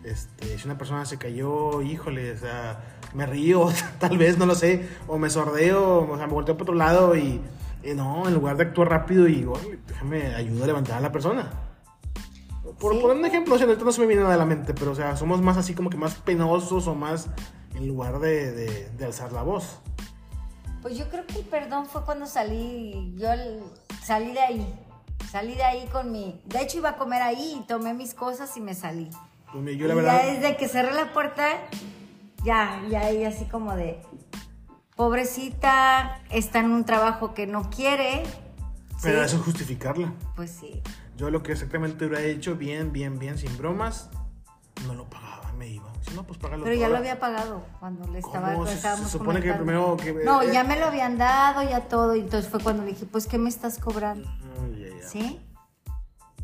Este, 0.05 0.59
si 0.59 0.67
una 0.67 0.77
persona 0.77 1.03
se 1.03 1.17
cayó, 1.17 1.81
híjole, 1.81 2.33
o 2.33 2.37
sea, 2.37 2.79
me 3.15 3.25
río, 3.25 3.69
tal 3.99 4.19
vez, 4.19 4.37
no 4.37 4.45
lo 4.45 4.53
sé, 4.53 4.87
o 5.07 5.17
me 5.17 5.31
sordeo, 5.31 6.07
o 6.07 6.17
sea, 6.17 6.27
me 6.27 6.33
volteo 6.33 6.55
para 6.55 6.63
otro 6.63 6.75
lado 6.75 7.15
y, 7.15 7.41
no, 7.95 8.27
en 8.27 8.33
lugar 8.35 8.55
de 8.57 8.63
actuar 8.63 8.89
rápido 8.89 9.27
y, 9.27 9.47
déjame 9.87 10.35
ayudar 10.35 10.63
a 10.63 10.67
levantar 10.67 10.97
a 10.97 11.01
la 11.01 11.11
persona. 11.11 11.51
Por 12.79 12.99
poner 12.99 13.17
un 13.17 13.25
ejemplo, 13.25 13.55
o 13.55 13.57
sea, 13.57 13.65
no 13.65 13.91
se 13.91 14.01
me 14.01 14.07
viene 14.07 14.21
nada 14.21 14.35
a 14.35 14.37
la 14.37 14.45
mente, 14.45 14.75
pero 14.75 14.91
o 14.91 14.95
sea, 14.95 15.17
somos 15.17 15.41
más 15.41 15.57
así 15.57 15.73
como 15.73 15.89
que 15.89 15.97
más 15.97 16.15
penosos 16.15 16.87
o 16.87 16.93
más 16.93 17.27
en 17.73 17.87
lugar 17.87 18.19
de, 18.19 18.51
de, 18.89 19.05
alzar 19.05 19.31
la 19.31 19.41
voz. 19.41 19.79
Pues 20.81 20.97
yo 20.97 21.09
creo 21.09 21.25
que 21.25 21.39
el 21.39 21.45
perdón 21.45 21.87
fue 21.87 22.03
cuando 22.03 22.27
salí, 22.27 23.15
yo 23.17 23.29
salí 24.03 24.33
de 24.33 24.39
ahí, 24.39 24.79
salí 25.31 25.55
de 25.55 25.63
ahí 25.63 25.87
con 25.91 26.11
mi, 26.11 26.41
de 26.45 26.61
hecho 26.61 26.77
iba 26.77 26.89
a 26.89 26.97
comer 26.97 27.23
ahí 27.23 27.59
y 27.59 27.67
tomé 27.67 27.95
mis 27.95 28.13
cosas 28.13 28.55
y 28.55 28.61
me 28.61 28.75
salí. 28.75 29.09
Pues 29.51 29.77
yo 29.77 29.87
la 29.87 29.95
verdad... 29.95 30.21
Ya 30.21 30.33
desde 30.33 30.57
que 30.57 30.67
cerré 30.67 30.93
la 30.93 31.13
puerta, 31.13 31.47
ya, 32.43 32.81
ya 32.89 33.01
ahí 33.01 33.23
así 33.23 33.45
como 33.45 33.75
de, 33.75 34.01
pobrecita, 34.95 36.21
está 36.29 36.59
en 36.59 36.71
un 36.71 36.85
trabajo 36.85 37.33
que 37.33 37.47
no 37.47 37.69
quiere. 37.69 38.23
Pero 39.01 39.23
eso 39.23 39.37
es 39.37 39.43
justificarla. 39.43 40.13
Pues 40.35 40.51
sí. 40.51 40.81
Yo 41.17 41.29
lo 41.29 41.43
que 41.43 41.53
exactamente 41.53 42.05
hubiera 42.05 42.23
hecho, 42.23 42.55
bien, 42.55 42.91
bien, 42.91 43.19
bien, 43.19 43.37
sin 43.37 43.57
bromas, 43.57 44.09
no 44.85 44.93
lo 44.93 45.09
pagaba, 45.09 45.53
me 45.53 45.67
iba. 45.67 45.91
Si 46.01 46.13
no, 46.13 46.23
pues 46.23 46.39
Pero 46.39 46.73
ya 46.73 46.89
lo 46.89 46.97
había 46.97 47.19
pagado 47.19 47.65
cuando 47.79 48.07
le 48.11 48.19
estaba 48.19 48.53
¿Cómo? 48.53 48.67
Se, 48.67 48.77
se 48.77 49.09
supone 49.09 49.41
que 49.41 49.53
primero 49.53 49.97
que 49.97 50.13
No, 50.13 50.41
eh, 50.41 50.51
ya 50.53 50.63
me 50.63 50.79
lo 50.79 50.85
habían 50.85 51.17
dado, 51.17 51.63
ya 51.63 51.81
todo, 51.87 52.15
y 52.15 52.21
entonces 52.21 52.49
fue 52.49 52.59
cuando 52.59 52.83
le 52.83 52.89
dije, 52.89 53.05
"Pues 53.05 53.27
qué 53.27 53.37
me 53.37 53.49
estás 53.49 53.79
cobrando?" 53.79 54.29
¿Sí? 55.07 55.39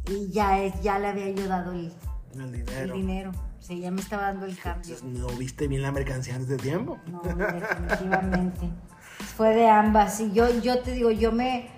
Y 0.08 0.32
ya 0.32 0.68
ya 0.82 0.98
le 0.98 1.08
había 1.08 1.30
yo 1.30 1.48
dado 1.48 1.74
el, 1.74 1.94
el 2.40 2.52
dinero. 2.52 2.82
El 2.82 2.92
dinero. 2.94 3.32
Sí, 3.60 3.80
ya 3.80 3.92
me 3.92 4.02
estaba 4.02 4.24
dando 4.24 4.46
el 4.46 4.58
cambio. 4.58 4.96
¿No 5.04 5.28
viste 5.30 5.68
bien 5.68 5.82
la 5.82 5.92
mercancía 5.92 6.36
antes 6.36 6.50
de 6.50 6.58
tiempo? 6.58 7.00
No, 7.08 7.22
definitivamente. 7.22 8.70
Fue 9.36 9.56
de 9.56 9.68
ambas. 9.68 10.20
Y 10.20 10.32
yo, 10.32 10.50
yo 10.62 10.80
te 10.80 10.94
digo, 10.94 11.12
yo 11.12 11.32
me 11.32 11.70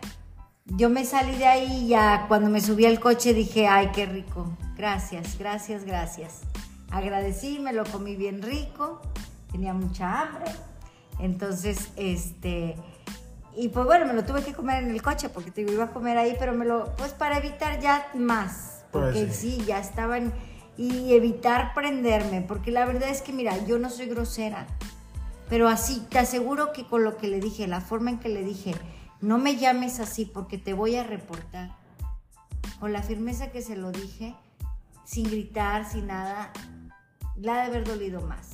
yo 0.65 0.89
me 0.89 1.05
salí 1.05 1.35
de 1.35 1.45
ahí 1.45 1.83
y 1.85 1.87
ya 1.89 2.25
cuando 2.27 2.49
me 2.49 2.61
subí 2.61 2.85
al 2.85 2.99
coche 2.99 3.33
dije, 3.33 3.67
ay, 3.67 3.91
qué 3.93 4.05
rico. 4.05 4.57
Gracias, 4.75 5.37
gracias, 5.37 5.83
gracias. 5.83 6.41
Agradecí, 6.89 7.59
me 7.59 7.73
lo 7.73 7.83
comí 7.85 8.15
bien 8.15 8.41
rico, 8.41 9.01
tenía 9.51 9.73
mucha 9.73 10.21
hambre. 10.21 10.51
Entonces, 11.19 11.91
este, 11.95 12.75
y 13.55 13.69
pues 13.69 13.85
bueno, 13.85 14.05
me 14.05 14.13
lo 14.13 14.23
tuve 14.23 14.43
que 14.43 14.53
comer 14.53 14.83
en 14.83 14.91
el 14.91 15.01
coche 15.01 15.29
porque 15.29 15.51
te 15.51 15.61
iba 15.61 15.85
a 15.85 15.91
comer 15.91 16.17
ahí, 16.17 16.35
pero 16.39 16.53
me 16.53 16.65
lo, 16.65 16.95
pues 16.95 17.11
para 17.11 17.37
evitar 17.37 17.79
ya 17.79 18.07
más, 18.15 18.72
pues 18.93 19.05
porque 19.05 19.33
sí. 19.33 19.57
sí, 19.57 19.65
ya 19.65 19.79
estaban, 19.79 20.33
y 20.77 21.13
evitar 21.13 21.73
prenderme, 21.73 22.41
porque 22.41 22.71
la 22.71 22.85
verdad 22.85 23.09
es 23.09 23.21
que 23.21 23.33
mira, 23.33 23.57
yo 23.65 23.77
no 23.79 23.89
soy 23.89 24.05
grosera, 24.05 24.67
pero 25.49 25.67
así, 25.67 26.05
te 26.09 26.19
aseguro 26.19 26.71
que 26.71 26.87
con 26.87 27.03
lo 27.03 27.17
que 27.17 27.27
le 27.27 27.39
dije, 27.39 27.67
la 27.67 27.81
forma 27.81 28.11
en 28.11 28.19
que 28.19 28.29
le 28.29 28.43
dije, 28.43 28.73
no 29.19 29.37
me 29.37 29.57
llames 29.57 29.99
así 29.99 30.25
porque 30.25 30.57
te 30.57 30.73
voy 30.73 30.95
a 30.95 31.03
reportar. 31.03 31.75
Con 32.79 32.93
la 32.93 33.03
firmeza 33.03 33.51
que 33.51 33.61
se 33.61 33.75
lo 33.75 33.91
dije, 33.91 34.35
sin 35.05 35.25
gritar, 35.25 35.89
sin 35.89 36.07
nada, 36.07 36.51
la 37.35 37.53
ha 37.53 37.57
de 37.57 37.63
haber 37.63 37.83
dolido 37.85 38.21
más. 38.21 38.51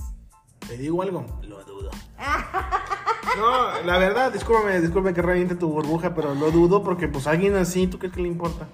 Te 0.67 0.77
digo 0.77 1.01
algo, 1.01 1.25
lo 1.43 1.63
dudo. 1.63 1.91
No, 3.37 3.81
la 3.85 3.99
verdad, 3.99 4.33
discúlpame, 4.33 4.81
discúlpame 4.81 5.13
que 5.13 5.21
reviente 5.21 5.55
tu 5.55 5.69
burbuja, 5.69 6.15
pero 6.15 6.33
lo 6.33 6.49
dudo 6.49 6.83
porque 6.83 7.07
pues 7.07 7.27
alguien 7.27 7.55
así, 7.55 7.85
¿tú 7.85 7.99
crees 7.99 8.13
que 8.13 8.21
le 8.21 8.27
importa? 8.27 8.67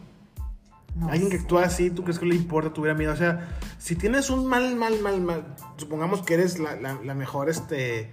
No 0.95 1.09
Alguien 1.09 1.29
que 1.29 1.37
actúa 1.37 1.65
así, 1.65 1.89
¿tú 1.91 2.03
crees 2.03 2.19
que 2.19 2.25
le 2.25 2.35
importa? 2.35 2.71
Tuviera 2.73 2.97
miedo. 2.97 3.11
O 3.11 3.17
sea, 3.17 3.49
si 3.77 3.95
tienes 3.95 4.29
un 4.29 4.47
mal, 4.47 4.75
mal, 4.77 4.99
mal, 5.01 5.19
mal, 5.21 5.55
supongamos 5.75 6.21
que 6.21 6.35
eres 6.35 6.57
la, 6.57 6.75
la- 6.77 6.99
la 7.03 7.13
mejor, 7.15 7.49
este, 7.49 8.11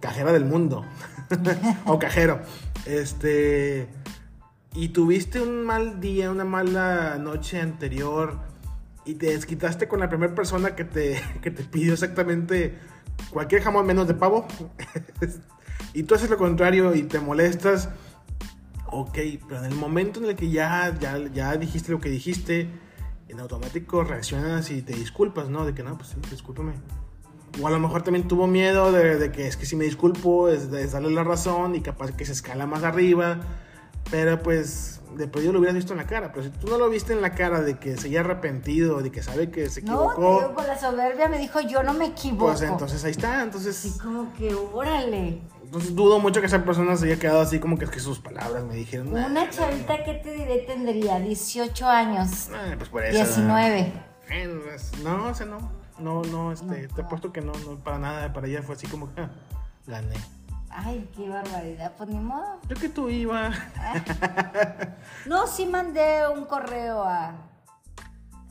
cajera 0.00 0.32
del 0.32 0.44
mundo. 0.44 0.84
o 1.86 1.98
cajero. 1.98 2.40
Este, 2.84 3.88
y 4.74 4.88
tuviste 4.88 5.40
un 5.40 5.64
mal 5.64 6.00
día, 6.00 6.30
una 6.30 6.44
mala 6.44 7.16
noche 7.18 7.60
anterior 7.60 8.38
y 9.04 9.14
te 9.14 9.26
desquitaste 9.26 9.86
con 9.88 10.00
la 10.00 10.08
primera 10.08 10.34
persona 10.34 10.74
que 10.74 10.84
te, 10.84 11.20
que 11.42 11.50
te 11.52 11.62
pidió 11.62 11.92
exactamente 11.92 12.76
cualquier 13.30 13.62
jamón 13.62 13.86
menos 13.86 14.08
de 14.08 14.14
pavo. 14.14 14.46
y 15.94 16.02
tú 16.02 16.14
haces 16.16 16.28
lo 16.28 16.38
contrario 16.38 16.94
y 16.94 17.04
te 17.04 17.20
molestas. 17.20 17.88
Ok, 18.88 19.18
pero 19.48 19.58
en 19.64 19.72
el 19.72 19.74
momento 19.74 20.20
en 20.20 20.26
el 20.26 20.36
que 20.36 20.50
ya, 20.50 20.96
ya, 20.98 21.18
ya 21.32 21.56
dijiste 21.56 21.90
lo 21.92 22.00
que 22.00 22.08
dijiste, 22.08 22.68
en 23.28 23.40
automático 23.40 24.04
reaccionas 24.04 24.70
y 24.70 24.82
te 24.82 24.94
disculpas, 24.94 25.48
¿no? 25.48 25.66
De 25.66 25.74
que 25.74 25.82
no, 25.82 25.96
pues 25.96 26.10
sí, 26.10 26.16
discúlpame. 26.30 26.74
O 27.60 27.66
a 27.66 27.70
lo 27.70 27.78
mejor 27.80 28.02
también 28.02 28.28
tuvo 28.28 28.46
miedo 28.46 28.92
de, 28.92 29.16
de 29.18 29.32
que 29.32 29.46
es 29.48 29.56
que 29.56 29.66
si 29.66 29.76
me 29.76 29.84
disculpo 29.84 30.48
es, 30.48 30.64
es 30.72 30.92
darle 30.92 31.10
la 31.10 31.24
razón 31.24 31.74
y 31.74 31.80
capaz 31.80 32.12
que 32.12 32.24
se 32.26 32.32
escala 32.32 32.66
más 32.66 32.84
arriba. 32.84 33.40
Pero 34.10 34.40
pues, 34.40 35.00
de 35.16 35.26
perdido 35.26 35.52
lo 35.52 35.58
hubieras 35.58 35.74
visto 35.74 35.92
en 35.92 35.96
la 35.98 36.06
cara. 36.06 36.30
Pero 36.32 36.44
si 36.44 36.50
tú 36.50 36.68
no 36.68 36.78
lo 36.78 36.88
viste 36.88 37.12
en 37.12 37.22
la 37.22 37.32
cara 37.32 37.62
de 37.62 37.78
que 37.78 37.96
se 37.96 38.06
haya 38.06 38.20
arrepentido, 38.20 39.00
de 39.02 39.10
que 39.10 39.22
sabe 39.22 39.50
que 39.50 39.68
se 39.68 39.82
No, 39.82 40.12
equivocó, 40.12 40.40
digo, 40.42 40.54
con 40.54 40.66
la 40.66 40.78
soberbia 40.78 41.28
me 41.28 41.38
dijo, 41.38 41.60
yo 41.60 41.82
no 41.82 41.92
me 41.94 42.06
equivoco. 42.06 42.46
pues 42.52 42.62
entonces 42.62 43.02
ahí 43.04 43.10
está. 43.10 43.42
Entonces, 43.42 43.84
Así 43.84 43.98
como 43.98 44.32
que, 44.34 44.54
órale. 44.54 45.40
Entonces 45.66 45.94
dudo 45.94 46.18
mucho 46.18 46.40
que 46.40 46.46
esa 46.46 46.64
persona 46.64 46.96
se 46.96 47.06
haya 47.06 47.18
quedado 47.18 47.40
así 47.40 47.58
como 47.58 47.76
que 47.78 47.84
es 47.84 47.90
que 47.90 48.00
sus 48.00 48.18
palabras 48.18 48.64
me 48.64 48.74
dijeron. 48.74 49.12
"Nah, 49.12 49.26
Una 49.26 49.50
chavita, 49.50 50.02
¿qué 50.04 50.14
te 50.14 50.32
diré? 50.32 50.58
Tendría 50.66 51.18
18 51.20 51.86
años. 51.88 52.48
nah, 52.50 52.76
pues 52.76 52.88
por 52.88 53.04
eso. 53.04 53.16
19. 53.16 53.92
Eh, 54.30 54.48
No, 55.04 55.28
o 55.28 55.34
sea, 55.34 55.46
no. 55.46 55.70
No, 55.98 56.22
no, 56.24 56.52
este, 56.52 56.88
No, 56.88 56.94
te 56.94 57.02
apuesto 57.02 57.32
que 57.32 57.40
no, 57.40 57.52
no, 57.64 57.76
para 57.76 57.98
nada, 57.98 58.32
para 58.32 58.46
ella 58.46 58.62
fue 58.62 58.74
así 58.74 58.86
como 58.86 59.12
que 59.14 59.20
ah, 59.22 59.30
gané. 59.86 60.16
Ay, 60.68 61.08
qué 61.16 61.28
barbaridad. 61.28 61.92
Pues 61.96 62.08
ni 62.10 62.18
modo. 62.18 62.60
Yo 62.68 62.76
que 62.76 62.88
tú 62.90 63.08
iba. 63.08 63.50
No, 65.26 65.46
sí 65.46 65.64
mandé 65.66 66.28
un 66.28 66.44
correo 66.44 67.02
a 67.02 67.32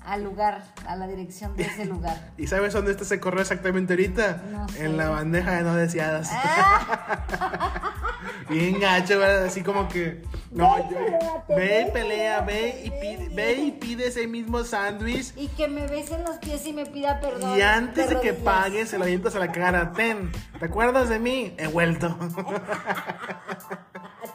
al 0.05 0.23
lugar, 0.23 0.63
a 0.87 0.95
la 0.95 1.07
dirección 1.07 1.55
de 1.55 1.63
ese 1.63 1.85
lugar. 1.85 2.31
¿Y 2.37 2.47
sabes 2.47 2.73
dónde 2.73 2.91
está 2.91 3.03
ese 3.03 3.19
correo 3.19 3.41
exactamente 3.41 3.93
ahorita? 3.93 4.43
No 4.51 4.67
sé. 4.69 4.85
En 4.85 4.97
la 4.97 5.09
bandeja 5.09 5.51
de 5.53 5.63
no 5.63 5.75
deseadas. 5.75 6.29
Ah, 6.31 7.91
Bien 8.49 8.79
gacho, 8.79 9.19
¿verdad? 9.19 9.45
Así 9.45 9.61
como 9.63 9.87
que. 9.87 10.23
No, 10.51 10.75
Ve 10.75 10.83
yo- 10.91 11.55
ve 11.55 11.89
pelea, 11.93 12.41
ve 12.41 12.81
y 12.85 12.89
pide, 12.91 13.29
ve. 13.33 13.53
y 13.53 13.71
pide 13.71 14.07
ese 14.07 14.25
mismo 14.27 14.63
sándwich. 14.63 15.33
y 15.35 15.47
que 15.49 15.67
me 15.67 15.85
besen 15.87 16.23
los 16.23 16.37
pies 16.37 16.65
y 16.65 16.73
me 16.73 16.85
pida 16.85 17.19
perdón. 17.19 17.57
Y 17.57 17.61
antes 17.61 18.09
de 18.09 18.19
que 18.21 18.31
rodillas. 18.31 18.43
pagues, 18.43 18.89
se 18.89 18.97
lo 18.97 19.03
avientas 19.03 19.35
a 19.35 19.39
la 19.39 19.51
cara. 19.51 19.91
Ten, 19.93 20.31
¿te 20.59 20.65
acuerdas 20.65 21.09
de 21.09 21.19
mí? 21.19 21.53
He 21.57 21.67
vuelto. 21.67 22.15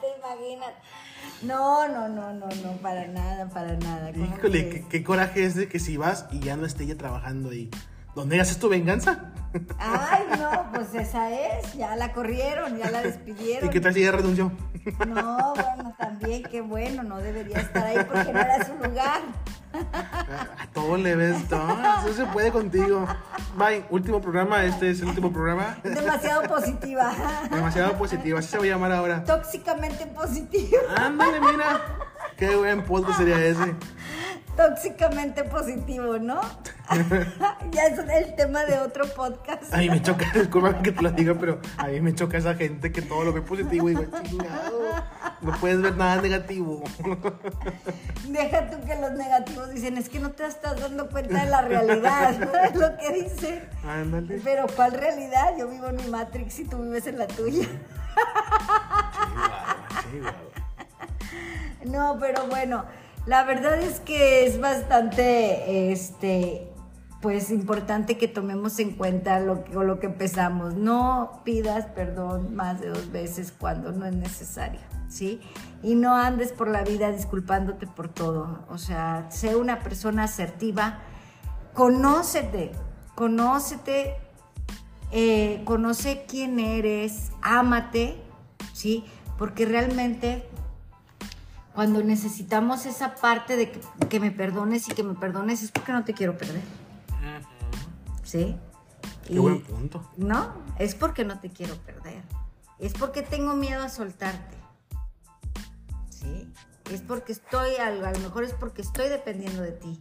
¿Te 0.01 0.07
imaginas? 0.19 0.71
No, 1.43 1.89
no, 1.89 2.09
no, 2.09 2.33
no, 2.35 2.47
no, 2.47 2.73
para 2.83 3.07
nada, 3.09 3.49
para 3.49 3.77
nada. 3.77 4.13
¿Cómo 4.13 4.25
Híjole, 4.27 4.69
qué, 4.69 4.85
qué 4.89 5.03
coraje 5.03 5.45
es 5.45 5.55
de 5.55 5.69
que 5.69 5.79
si 5.79 5.97
vas 5.97 6.27
y 6.31 6.41
ya 6.41 6.57
no 6.57 6.67
esté 6.67 6.85
ella 6.85 6.99
trabajando 6.99 7.51
ahí. 7.51 7.71
¿Dónde 8.15 8.41
haces 8.41 8.59
tu 8.59 8.69
venganza? 8.69 9.33
Ay, 9.79 10.25
no, 10.39 10.71
pues 10.75 10.95
esa 10.95 11.31
es, 11.31 11.75
ya 11.75 11.97
la 11.97 12.13
corrieron, 12.13 12.77
ya 12.77 12.91
la 12.91 13.03
despidieron. 13.03 13.69
¿Y 13.69 13.73
qué 13.73 13.81
tal 13.81 13.95
si 13.95 14.03
ella 14.03 14.13
renunció? 14.13 14.53
No, 15.07 15.55
bueno, 15.55 15.95
también, 15.99 16.43
qué 16.45 16.61
bueno, 16.61 17.03
no 17.03 17.19
debería 17.19 17.59
estar 17.59 17.85
ahí 17.85 17.99
porque 18.05 18.33
no 18.33 18.41
era 18.41 18.65
su 18.65 18.75
lugar. 18.75 19.21
A 19.73 20.67
todo 20.73 20.97
le 20.97 21.15
ves, 21.15 21.49
todo. 21.49 21.77
Eso 22.05 22.15
se 22.15 22.27
puede 22.27 22.51
contigo. 22.51 23.07
Bye, 23.57 23.85
último 23.91 24.21
programa. 24.21 24.65
Este 24.65 24.91
es 24.91 25.01
el 25.01 25.09
último 25.09 25.33
programa. 25.33 25.79
Demasiado 25.85 26.43
positiva. 26.43 27.13
Demasiado 27.51 27.97
positiva. 27.97 28.39
Así 28.39 28.49
se 28.49 28.59
va 28.59 28.65
a 28.65 28.67
llamar 28.67 28.93
ahora. 28.93 29.23
Tóxicamente 29.25 30.07
positiva. 30.07 30.81
Ándale, 30.97 31.41
mira. 31.41 31.81
Qué 32.37 32.57
buen 32.57 32.83
podcast 32.85 33.19
sería 33.19 33.39
ese. 33.45 33.75
Tóxicamente 34.57 35.45
positivo, 35.45 36.19
¿no? 36.19 36.41
ya 37.71 37.87
es 37.87 37.99
el 37.99 38.35
tema 38.35 38.65
de 38.65 38.79
otro 38.79 39.07
podcast. 39.15 39.73
A 39.73 39.79
mí 39.79 39.89
me 39.91 40.03
choca, 40.03 40.27
discúlpame 40.35 40.83
que 40.83 40.93
te 40.93 41.03
lo 41.03 41.11
diga, 41.11 41.35
pero 41.35 41.61
a 41.77 41.87
mí 41.87 42.01
me 42.01 42.15
choca 42.15 42.39
esa 42.39 42.55
gente 42.55 42.91
que 42.91 43.03
todo 43.03 43.25
lo 43.25 43.33
ve 43.33 43.43
positivo 43.43 43.91
y 43.91 43.95
digo, 43.95 44.11
chingado. 44.23 44.81
No 45.41 45.53
puedes 45.53 45.81
ver 45.81 45.97
nada 45.97 46.21
negativo. 46.21 46.83
Deja 48.29 48.71
tú 48.71 48.81
que 48.87 48.97
los 48.97 49.13
negativos 49.13 49.71
dicen, 49.71 49.97
es 49.99 50.09
que 50.09 50.19
no 50.19 50.31
te 50.33 50.47
estás 50.47 50.81
dando 50.81 51.09
cuenta 51.09 51.45
de 51.45 51.51
la 51.51 51.63
realidad, 51.63 52.39
¿no? 52.39 52.59
Es 52.59 52.75
lo 52.75 52.97
que 52.97 53.23
dicen. 53.23 53.69
Ándale. 53.87 54.41
Pero 54.43 54.67
¿cuál 54.75 54.93
realidad? 54.93 55.55
Yo 55.59 55.69
vivo 55.69 55.87
en 55.87 55.97
mi 55.97 56.09
Matrix 56.09 56.59
y 56.59 56.65
tú 56.65 56.83
vives 56.83 57.07
en 57.07 57.19
la 57.19 57.27
tuya. 57.27 57.63
Sí, 57.63 57.69
guau, 59.39 60.11
sí, 60.11 60.19
guau. 60.19 60.51
No, 61.85 62.19
pero 62.21 62.47
bueno, 62.47 62.85
la 63.27 63.45
verdad 63.45 63.79
es 63.81 64.01
que 64.01 64.47
es 64.47 64.61
bastante, 64.61 65.93
este, 65.93 66.70
pues 67.21 67.51
importante 67.51 68.17
que 68.17 68.29
tomemos 68.29 68.79
en 68.79 68.93
cuenta 68.93 69.41
lo 69.41 69.65
que, 69.65 69.75
lo 69.75 70.01
que 70.01 70.07
empezamos. 70.07 70.75
No 70.75 71.43
pidas 71.45 71.87
perdón 71.87 72.55
más 72.55 72.81
de 72.81 72.89
dos 72.89 73.13
veces 73.13 73.53
cuando 73.57 73.93
no 73.93 74.07
es 74.07 74.15
necesario, 74.15 74.81
¿sí? 75.09 75.41
Y 75.83 75.95
no 75.95 76.17
andes 76.17 76.53
por 76.53 76.69
la 76.69 76.83
vida 76.83 77.13
disculpándote 77.13 77.87
por 77.87 78.09
todo. 78.09 78.65
O 78.71 78.79
sea, 78.79 79.31
sé 79.31 79.55
una 79.55 79.81
persona 79.81 80.25
asertiva, 80.25 81.01
conócete, 81.75 82.73
conócete, 83.15 84.17
eh, 85.13 85.61
conoce 85.65 86.25
quién 86.27 86.59
eres, 86.59 87.33
ámate, 87.43 88.23
¿sí? 88.73 89.05
Porque 89.37 89.67
realmente 89.67 90.49
cuando 91.75 92.03
necesitamos 92.03 92.87
esa 92.87 93.15
parte 93.15 93.57
de 93.57 93.71
que, 93.71 93.81
que 94.09 94.21
me 94.21 94.31
perdones 94.31 94.89
y 94.89 94.93
que 94.93 95.03
me 95.03 95.15
perdones 95.15 95.63
es 95.63 95.71
porque 95.71 95.93
no 95.93 96.05
te 96.05 96.15
quiero 96.15 96.37
perder, 96.37 96.63
¿sí? 98.31 98.57
Qué 99.27 99.39
buen 99.39 99.63
punto. 99.63 100.09
No, 100.17 100.53
es 100.79 100.95
porque 100.95 101.25
no 101.25 101.41
te 101.41 101.51
quiero 101.51 101.75
perder. 101.79 102.23
Es 102.79 102.93
porque 102.95 103.23
tengo 103.23 103.55
miedo 103.55 103.83
a 103.83 103.89
soltarte. 103.89 104.57
¿Sí? 106.09 106.49
Es 106.93 107.01
porque 107.03 107.33
estoy, 107.33 107.77
a 107.77 107.91
lo 107.91 108.07
a 108.07 108.13
lo 108.13 108.19
mejor 108.21 108.45
es 108.45 108.53
porque 108.55 108.83
estoy 108.83 109.09
dependiendo 109.09 109.63
de 109.63 109.73
ti. 109.73 110.01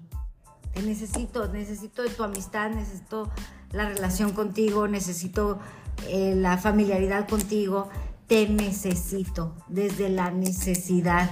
Te 0.74 0.82
necesito, 0.84 1.48
necesito 1.48 2.04
de 2.04 2.10
tu 2.10 2.24
amistad, 2.24 2.70
necesito 2.70 3.30
la 3.72 3.89
relación 3.89 4.32
contigo, 4.34 4.88
necesito 4.88 5.60
eh, 6.08 6.36
la 6.36 6.58
familiaridad 6.58 7.28
contigo. 7.28 7.89
Te 8.28 8.48
necesito 8.48 9.56
desde 9.68 10.10
la 10.10 10.30
necesidad. 10.32 11.32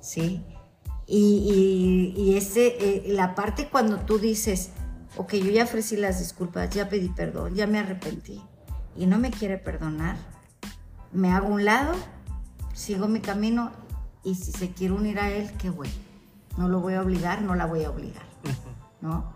¿Sí? 0.00 0.44
Y, 1.06 2.14
y- 2.16 2.20
y 2.22 2.36
ese, 2.36 2.66
eh, 2.80 3.04
la 3.08 3.34
parte 3.34 3.68
cuando 3.68 3.98
tú 4.00 4.18
dices, 4.18 4.70
ok, 5.18 5.34
yo 5.34 5.50
ya 5.50 5.64
ofrecí 5.64 5.96
las 5.96 6.20
disculpas, 6.20 6.70
ya 6.70 6.88
pedí 6.88 7.08
perdón, 7.08 7.54
ya 7.54 7.66
me 7.66 7.80
arrepentí 7.80 8.40
y 8.96 9.06
no 9.06 9.18
me 9.18 9.30
quiere 9.30 9.58
perdonar, 9.58 10.16
me 11.12 11.32
hago 11.32 11.48
un 11.48 11.64
lado, 11.64 11.92
sigo 12.72 13.08
mi 13.08 13.20
camino 13.20 13.72
y 14.22 14.36
si 14.36 14.52
se 14.52 14.70
quiere 14.70 14.94
unir 14.94 15.18
a 15.18 15.30
él, 15.30 15.50
qué 15.58 15.70
bueno. 15.70 15.92
No 16.56 16.68
lo 16.68 16.80
voy 16.80 16.94
a 16.94 17.02
obligar, 17.02 17.42
no 17.42 17.54
la 17.54 17.66
voy 17.66 17.84
a 17.84 17.90
obligar, 17.90 18.22
¿no? 19.00 19.32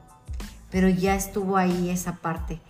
Pero 0.70 0.88
ya 0.88 1.16
estuvo 1.16 1.56
ahí 1.56 1.90
esa 1.90 2.16
parte. 2.16 2.60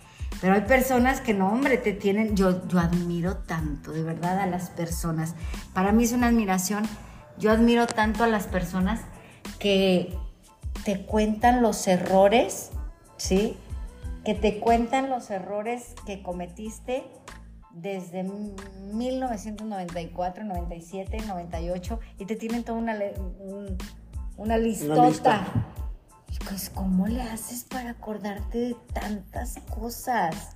Pero 0.41 0.55
hay 0.55 0.61
personas 0.61 1.21
que 1.21 1.33
no, 1.33 1.49
hombre, 1.49 1.77
te 1.77 1.93
tienen, 1.93 2.35
yo, 2.35 2.67
yo 2.67 2.79
admiro 2.79 3.37
tanto, 3.37 3.91
de 3.91 4.03
verdad, 4.03 4.39
a 4.39 4.47
las 4.47 4.71
personas. 4.71 5.35
Para 5.73 5.91
mí 5.91 6.03
es 6.03 6.11
una 6.11 6.27
admiración, 6.27 6.83
yo 7.37 7.51
admiro 7.51 7.85
tanto 7.85 8.23
a 8.23 8.27
las 8.27 8.47
personas 8.47 9.01
que 9.59 10.17
te 10.83 11.05
cuentan 11.05 11.61
los 11.61 11.87
errores, 11.87 12.71
¿sí? 13.23 13.55
Que 14.25 14.33
te 14.35 14.59
cuentan 14.59 15.09
los 15.09 15.29
errores 15.31 15.95
que 16.05 16.21
cometiste 16.21 17.03
desde 17.71 18.23
1994, 18.23 20.43
97, 20.43 21.17
98 21.27 21.99
y 22.19 22.25
te 22.25 22.35
tienen 22.35 22.63
toda 22.63 22.77
una, 22.77 22.95
un- 23.39 23.77
una 24.37 24.57
listota. 24.57 25.07
lista. 25.07 25.47
Y 26.31 26.37
pues, 26.45 26.69
¿cómo 26.69 27.07
le 27.07 27.21
haces 27.21 27.63
para 27.65 27.91
acordarte 27.91 28.57
de 28.57 28.75
tantas 28.93 29.57
cosas? 29.69 30.55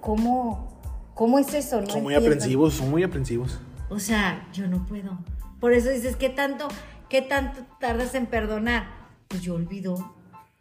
¿Cómo, 0.00 0.78
cómo 1.14 1.38
es 1.38 1.52
eso? 1.54 1.80
No 1.80 1.86
Son 1.88 2.02
muy 2.02 2.14
entiendo. 2.14 2.36
aprensivos, 2.36 2.74
son 2.74 2.90
muy 2.90 3.02
aprensivos. 3.02 3.60
O 3.90 3.98
sea, 3.98 4.46
yo 4.52 4.66
no 4.68 4.84
puedo. 4.86 5.18
Por 5.60 5.72
eso 5.72 5.88
dices, 5.90 6.16
¿qué 6.16 6.28
tanto, 6.28 6.68
qué 7.08 7.22
tanto 7.22 7.60
tardas 7.80 8.14
en 8.14 8.26
perdonar? 8.26 8.86
Pues 9.28 9.42
yo 9.42 9.54
olvido. 9.54 10.14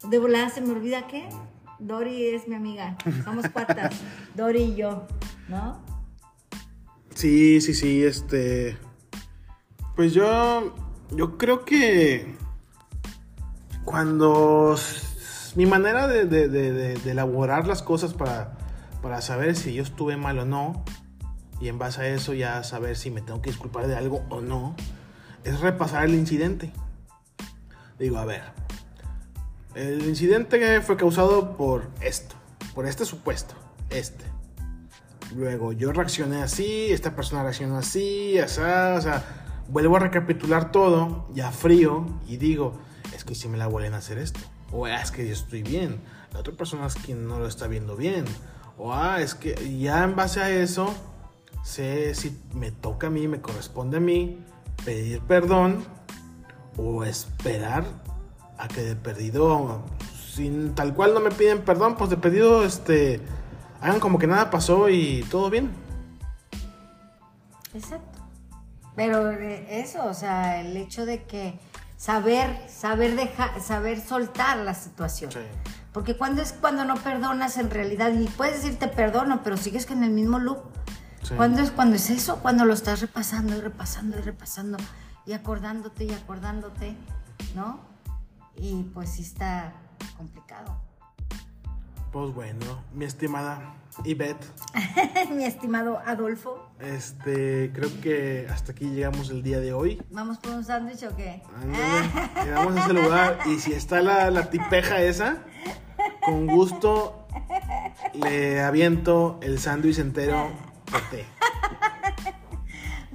De 0.03 0.19
volada 0.19 0.49
se 0.49 0.61
me 0.61 0.71
olvida 0.71 1.07
qué. 1.07 1.27
Dori 1.79 2.27
es 2.27 2.47
mi 2.47 2.55
amiga. 2.55 2.97
Somos 3.23 3.49
cuatas. 3.49 3.95
Dori 4.35 4.61
y 4.63 4.75
yo, 4.75 5.07
¿no? 5.47 5.79
Sí, 7.15 7.61
sí, 7.61 7.73
sí, 7.73 8.03
este. 8.03 8.77
Pues 9.95 10.13
yo. 10.13 10.75
Yo 11.11 11.37
creo 11.37 11.65
que. 11.65 12.35
Cuando. 13.83 14.75
Mi 15.55 15.65
manera 15.65 16.07
de, 16.07 16.25
de- 16.25 16.47
de- 16.49 16.71
de- 16.71 16.93
de 16.95 17.11
elaborar 17.11 17.65
las 17.67 17.81
cosas 17.81 18.13
para, 18.13 18.55
para 19.01 19.21
saber 19.21 19.55
si 19.55 19.73
yo 19.73 19.81
estuve 19.83 20.15
mal 20.17 20.37
o 20.39 20.45
no. 20.45 20.83
Y 21.59 21.69
en 21.69 21.79
base 21.79 22.01
a 22.01 22.07
eso 22.09 22.35
ya 22.35 22.63
saber 22.63 22.95
si 22.95 23.09
me 23.09 23.21
tengo 23.21 23.41
que 23.41 23.49
disculpar 23.49 23.87
de 23.87 23.95
algo 23.95 24.23
o 24.29 24.41
no. 24.41 24.75
Es 25.43 25.59
repasar 25.59 26.05
el 26.05 26.13
incidente. 26.13 26.71
Digo, 27.97 28.17
a 28.19 28.25
ver. 28.25 28.43
El 29.77 30.07
incidente 30.07 30.81
fue 30.81 30.97
causado 30.97 31.55
por 31.55 31.87
esto. 32.01 32.35
Por 32.73 32.87
este 32.87 33.05
supuesto. 33.05 33.53
Este. 33.91 34.25
Luego 35.35 35.71
yo 35.71 35.91
reaccioné 35.91 36.41
así, 36.41 36.87
esta 36.89 37.15
persona 37.15 37.43
reaccionó 37.43 37.77
así, 37.77 38.39
así, 38.39 38.59
o 38.59 39.01
sea, 39.01 39.23
vuelvo 39.67 39.97
a 39.97 39.99
recapitular 39.99 40.71
todo, 40.71 41.27
ya 41.31 41.51
frío, 41.51 42.07
y 42.27 42.37
digo, 42.37 42.79
es 43.13 43.23
que 43.23 43.35
si 43.35 43.47
me 43.49 43.57
la 43.57 43.67
vuelven 43.67 43.93
a 43.93 43.97
hacer 43.97 44.17
esto, 44.17 44.39
o 44.71 44.85
"Ah, 44.85 45.01
es 45.01 45.11
que 45.11 45.27
yo 45.27 45.33
estoy 45.33 45.61
bien, 45.63 45.99
la 46.33 46.39
otra 46.39 46.53
persona 46.53 46.87
es 46.87 46.95
quien 46.95 47.27
no 47.27 47.39
lo 47.39 47.45
está 47.45 47.67
viendo 47.67 47.97
bien, 47.97 48.23
o 48.77 48.93
ah, 48.93 49.21
es 49.21 49.35
que 49.35 49.77
ya 49.77 50.05
en 50.05 50.15
base 50.15 50.39
a 50.41 50.49
eso, 50.49 50.91
sé 51.61 52.15
si 52.15 52.39
me 52.53 52.71
toca 52.71 53.07
a 53.07 53.09
mí, 53.09 53.27
me 53.27 53.41
corresponde 53.41 53.97
a 53.97 53.99
mí 53.99 54.39
pedir 54.85 55.19
perdón, 55.21 55.83
o 56.77 57.03
esperar 57.03 57.83
a 58.57 58.67
que 58.67 58.81
de 58.81 58.95
perdido, 58.95 59.83
sin 60.33 60.75
tal 60.75 60.93
cual 60.93 61.13
no 61.13 61.19
me 61.19 61.31
piden 61.31 61.61
perdón, 61.61 61.95
pues 61.95 62.09
de 62.09 62.17
perdido, 62.17 62.63
este, 62.63 63.21
hagan 63.81 63.99
como 63.99 64.19
que 64.19 64.27
nada 64.27 64.49
pasó 64.49 64.89
y 64.89 65.25
todo 65.29 65.49
bien. 65.49 65.71
Exacto. 67.73 68.19
Pero 68.95 69.29
eso, 69.29 70.05
o 70.05 70.13
sea, 70.13 70.59
el 70.59 70.75
hecho 70.75 71.05
de 71.05 71.23
que 71.23 71.59
saber, 71.97 72.57
saber 72.67 73.15
dejar, 73.15 73.61
saber 73.61 74.01
soltar 74.01 74.57
la 74.57 74.73
situación. 74.73 75.31
Sí. 75.31 75.39
Porque 75.93 76.17
cuando 76.17 76.41
es 76.41 76.53
cuando 76.53 76.85
no 76.85 76.95
perdonas 76.95 77.57
en 77.57 77.69
realidad, 77.69 78.11
y 78.13 78.27
puedes 78.27 78.63
decir 78.63 78.79
te 78.79 78.87
perdono, 78.87 79.41
pero 79.43 79.57
sigues 79.57 79.85
con 79.85 80.03
el 80.03 80.11
mismo 80.11 80.39
loop. 80.39 80.59
Sí. 81.21 81.35
¿Cuándo 81.35 81.61
es 81.61 81.71
cuando 81.71 81.95
es 81.95 82.09
eso? 82.09 82.37
Cuando 82.37 82.65
lo 82.65 82.73
estás 82.73 83.01
repasando 83.01 83.55
y 83.55 83.61
repasando 83.61 84.17
y 84.17 84.21
repasando 84.21 84.77
y 85.25 85.33
acordándote 85.33 86.05
y 86.05 86.11
acordándote, 86.11 86.95
¿no? 87.53 87.79
Y 88.57 88.83
pues 88.93 89.09
sí 89.09 89.21
está 89.21 89.73
complicado. 90.17 90.81
Pues 92.11 92.33
bueno, 92.33 92.83
mi 92.93 93.05
estimada 93.05 93.75
Ivette, 94.03 94.45
Mi 95.35 95.43
estimado 95.43 95.99
Adolfo, 96.05 96.69
este, 96.79 97.71
creo 97.73 97.89
que 98.01 98.47
hasta 98.49 98.71
aquí 98.71 98.85
llegamos 98.85 99.29
el 99.29 99.43
día 99.43 99.59
de 99.59 99.73
hoy. 99.73 100.01
¿vamos 100.11 100.37
por 100.37 100.53
un 100.53 100.63
sándwich 100.63 101.03
o 101.03 101.15
qué? 101.15 101.41
Ándale, 101.55 102.45
llegamos 102.45 102.75
a 102.75 102.83
ese 102.83 102.93
lugar 102.93 103.39
y 103.45 103.59
si 103.59 103.73
está 103.73 104.01
la, 104.01 104.29
la 104.31 104.49
tipeja 104.49 105.01
esa, 105.01 105.43
con 106.23 106.47
gusto 106.47 107.27
le 108.13 108.61
aviento 108.61 109.39
el 109.41 109.59
sándwich 109.59 109.99
entero 109.99 110.51
de 110.91 111.17
té. 111.17 111.25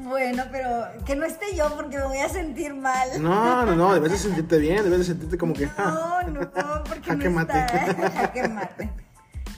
Bueno, 0.03 0.45
pero 0.51 0.87
que 1.05 1.17
no 1.17 1.25
esté 1.25 1.55
yo 1.57 1.75
porque 1.77 1.97
me 1.97 2.05
voy 2.05 2.19
a 2.19 2.29
sentir 2.29 2.75
mal. 2.75 3.09
No, 3.21 3.65
no, 3.65 3.77
no, 3.77 3.95
debes 3.95 4.12
de 4.12 4.19
sentirte 4.19 4.59
bien, 4.59 4.83
debes 4.83 4.99
de 4.99 5.05
sentirte 5.05 5.38
como 5.38 5.55
que... 5.55 5.69
No, 5.79 6.23
no, 6.23 6.51
porque 6.85 7.11
Jaque 7.11 7.29
no 7.29 7.37
mate. 7.37 7.59
está. 7.59 8.11
Jaque 8.11 8.49
mate. 8.49 8.91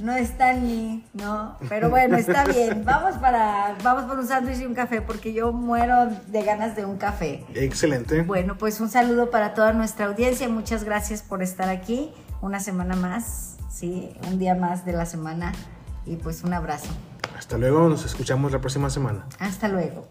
No 0.00 0.14
está 0.14 0.52
ni, 0.52 1.04
no. 1.12 1.56
Pero 1.68 1.88
bueno, 1.88 2.16
está 2.16 2.44
bien. 2.44 2.84
Vamos 2.84 3.16
para, 3.18 3.76
vamos 3.82 4.04
por 4.04 4.18
un 4.18 4.26
sándwich 4.26 4.58
y 4.60 4.66
un 4.66 4.74
café 4.74 5.00
porque 5.00 5.32
yo 5.32 5.52
muero 5.52 6.08
de 6.26 6.42
ganas 6.42 6.74
de 6.76 6.84
un 6.84 6.96
café. 6.98 7.44
Excelente. 7.54 8.22
Bueno, 8.22 8.56
pues 8.58 8.80
un 8.80 8.90
saludo 8.90 9.30
para 9.30 9.54
toda 9.54 9.72
nuestra 9.72 10.06
audiencia. 10.06 10.48
Muchas 10.48 10.84
gracias 10.84 11.22
por 11.22 11.42
estar 11.42 11.68
aquí. 11.68 12.12
Una 12.42 12.60
semana 12.60 12.96
más, 12.96 13.56
sí, 13.70 14.14
un 14.28 14.38
día 14.38 14.54
más 14.54 14.84
de 14.84 14.92
la 14.92 15.06
semana. 15.06 15.52
Y 16.06 16.16
pues 16.16 16.42
un 16.42 16.52
abrazo. 16.52 16.88
Hasta 17.38 17.56
luego, 17.56 17.88
nos 17.88 18.04
escuchamos 18.04 18.52
la 18.52 18.60
próxima 18.60 18.90
semana. 18.90 19.26
Hasta 19.38 19.68
luego. 19.68 20.06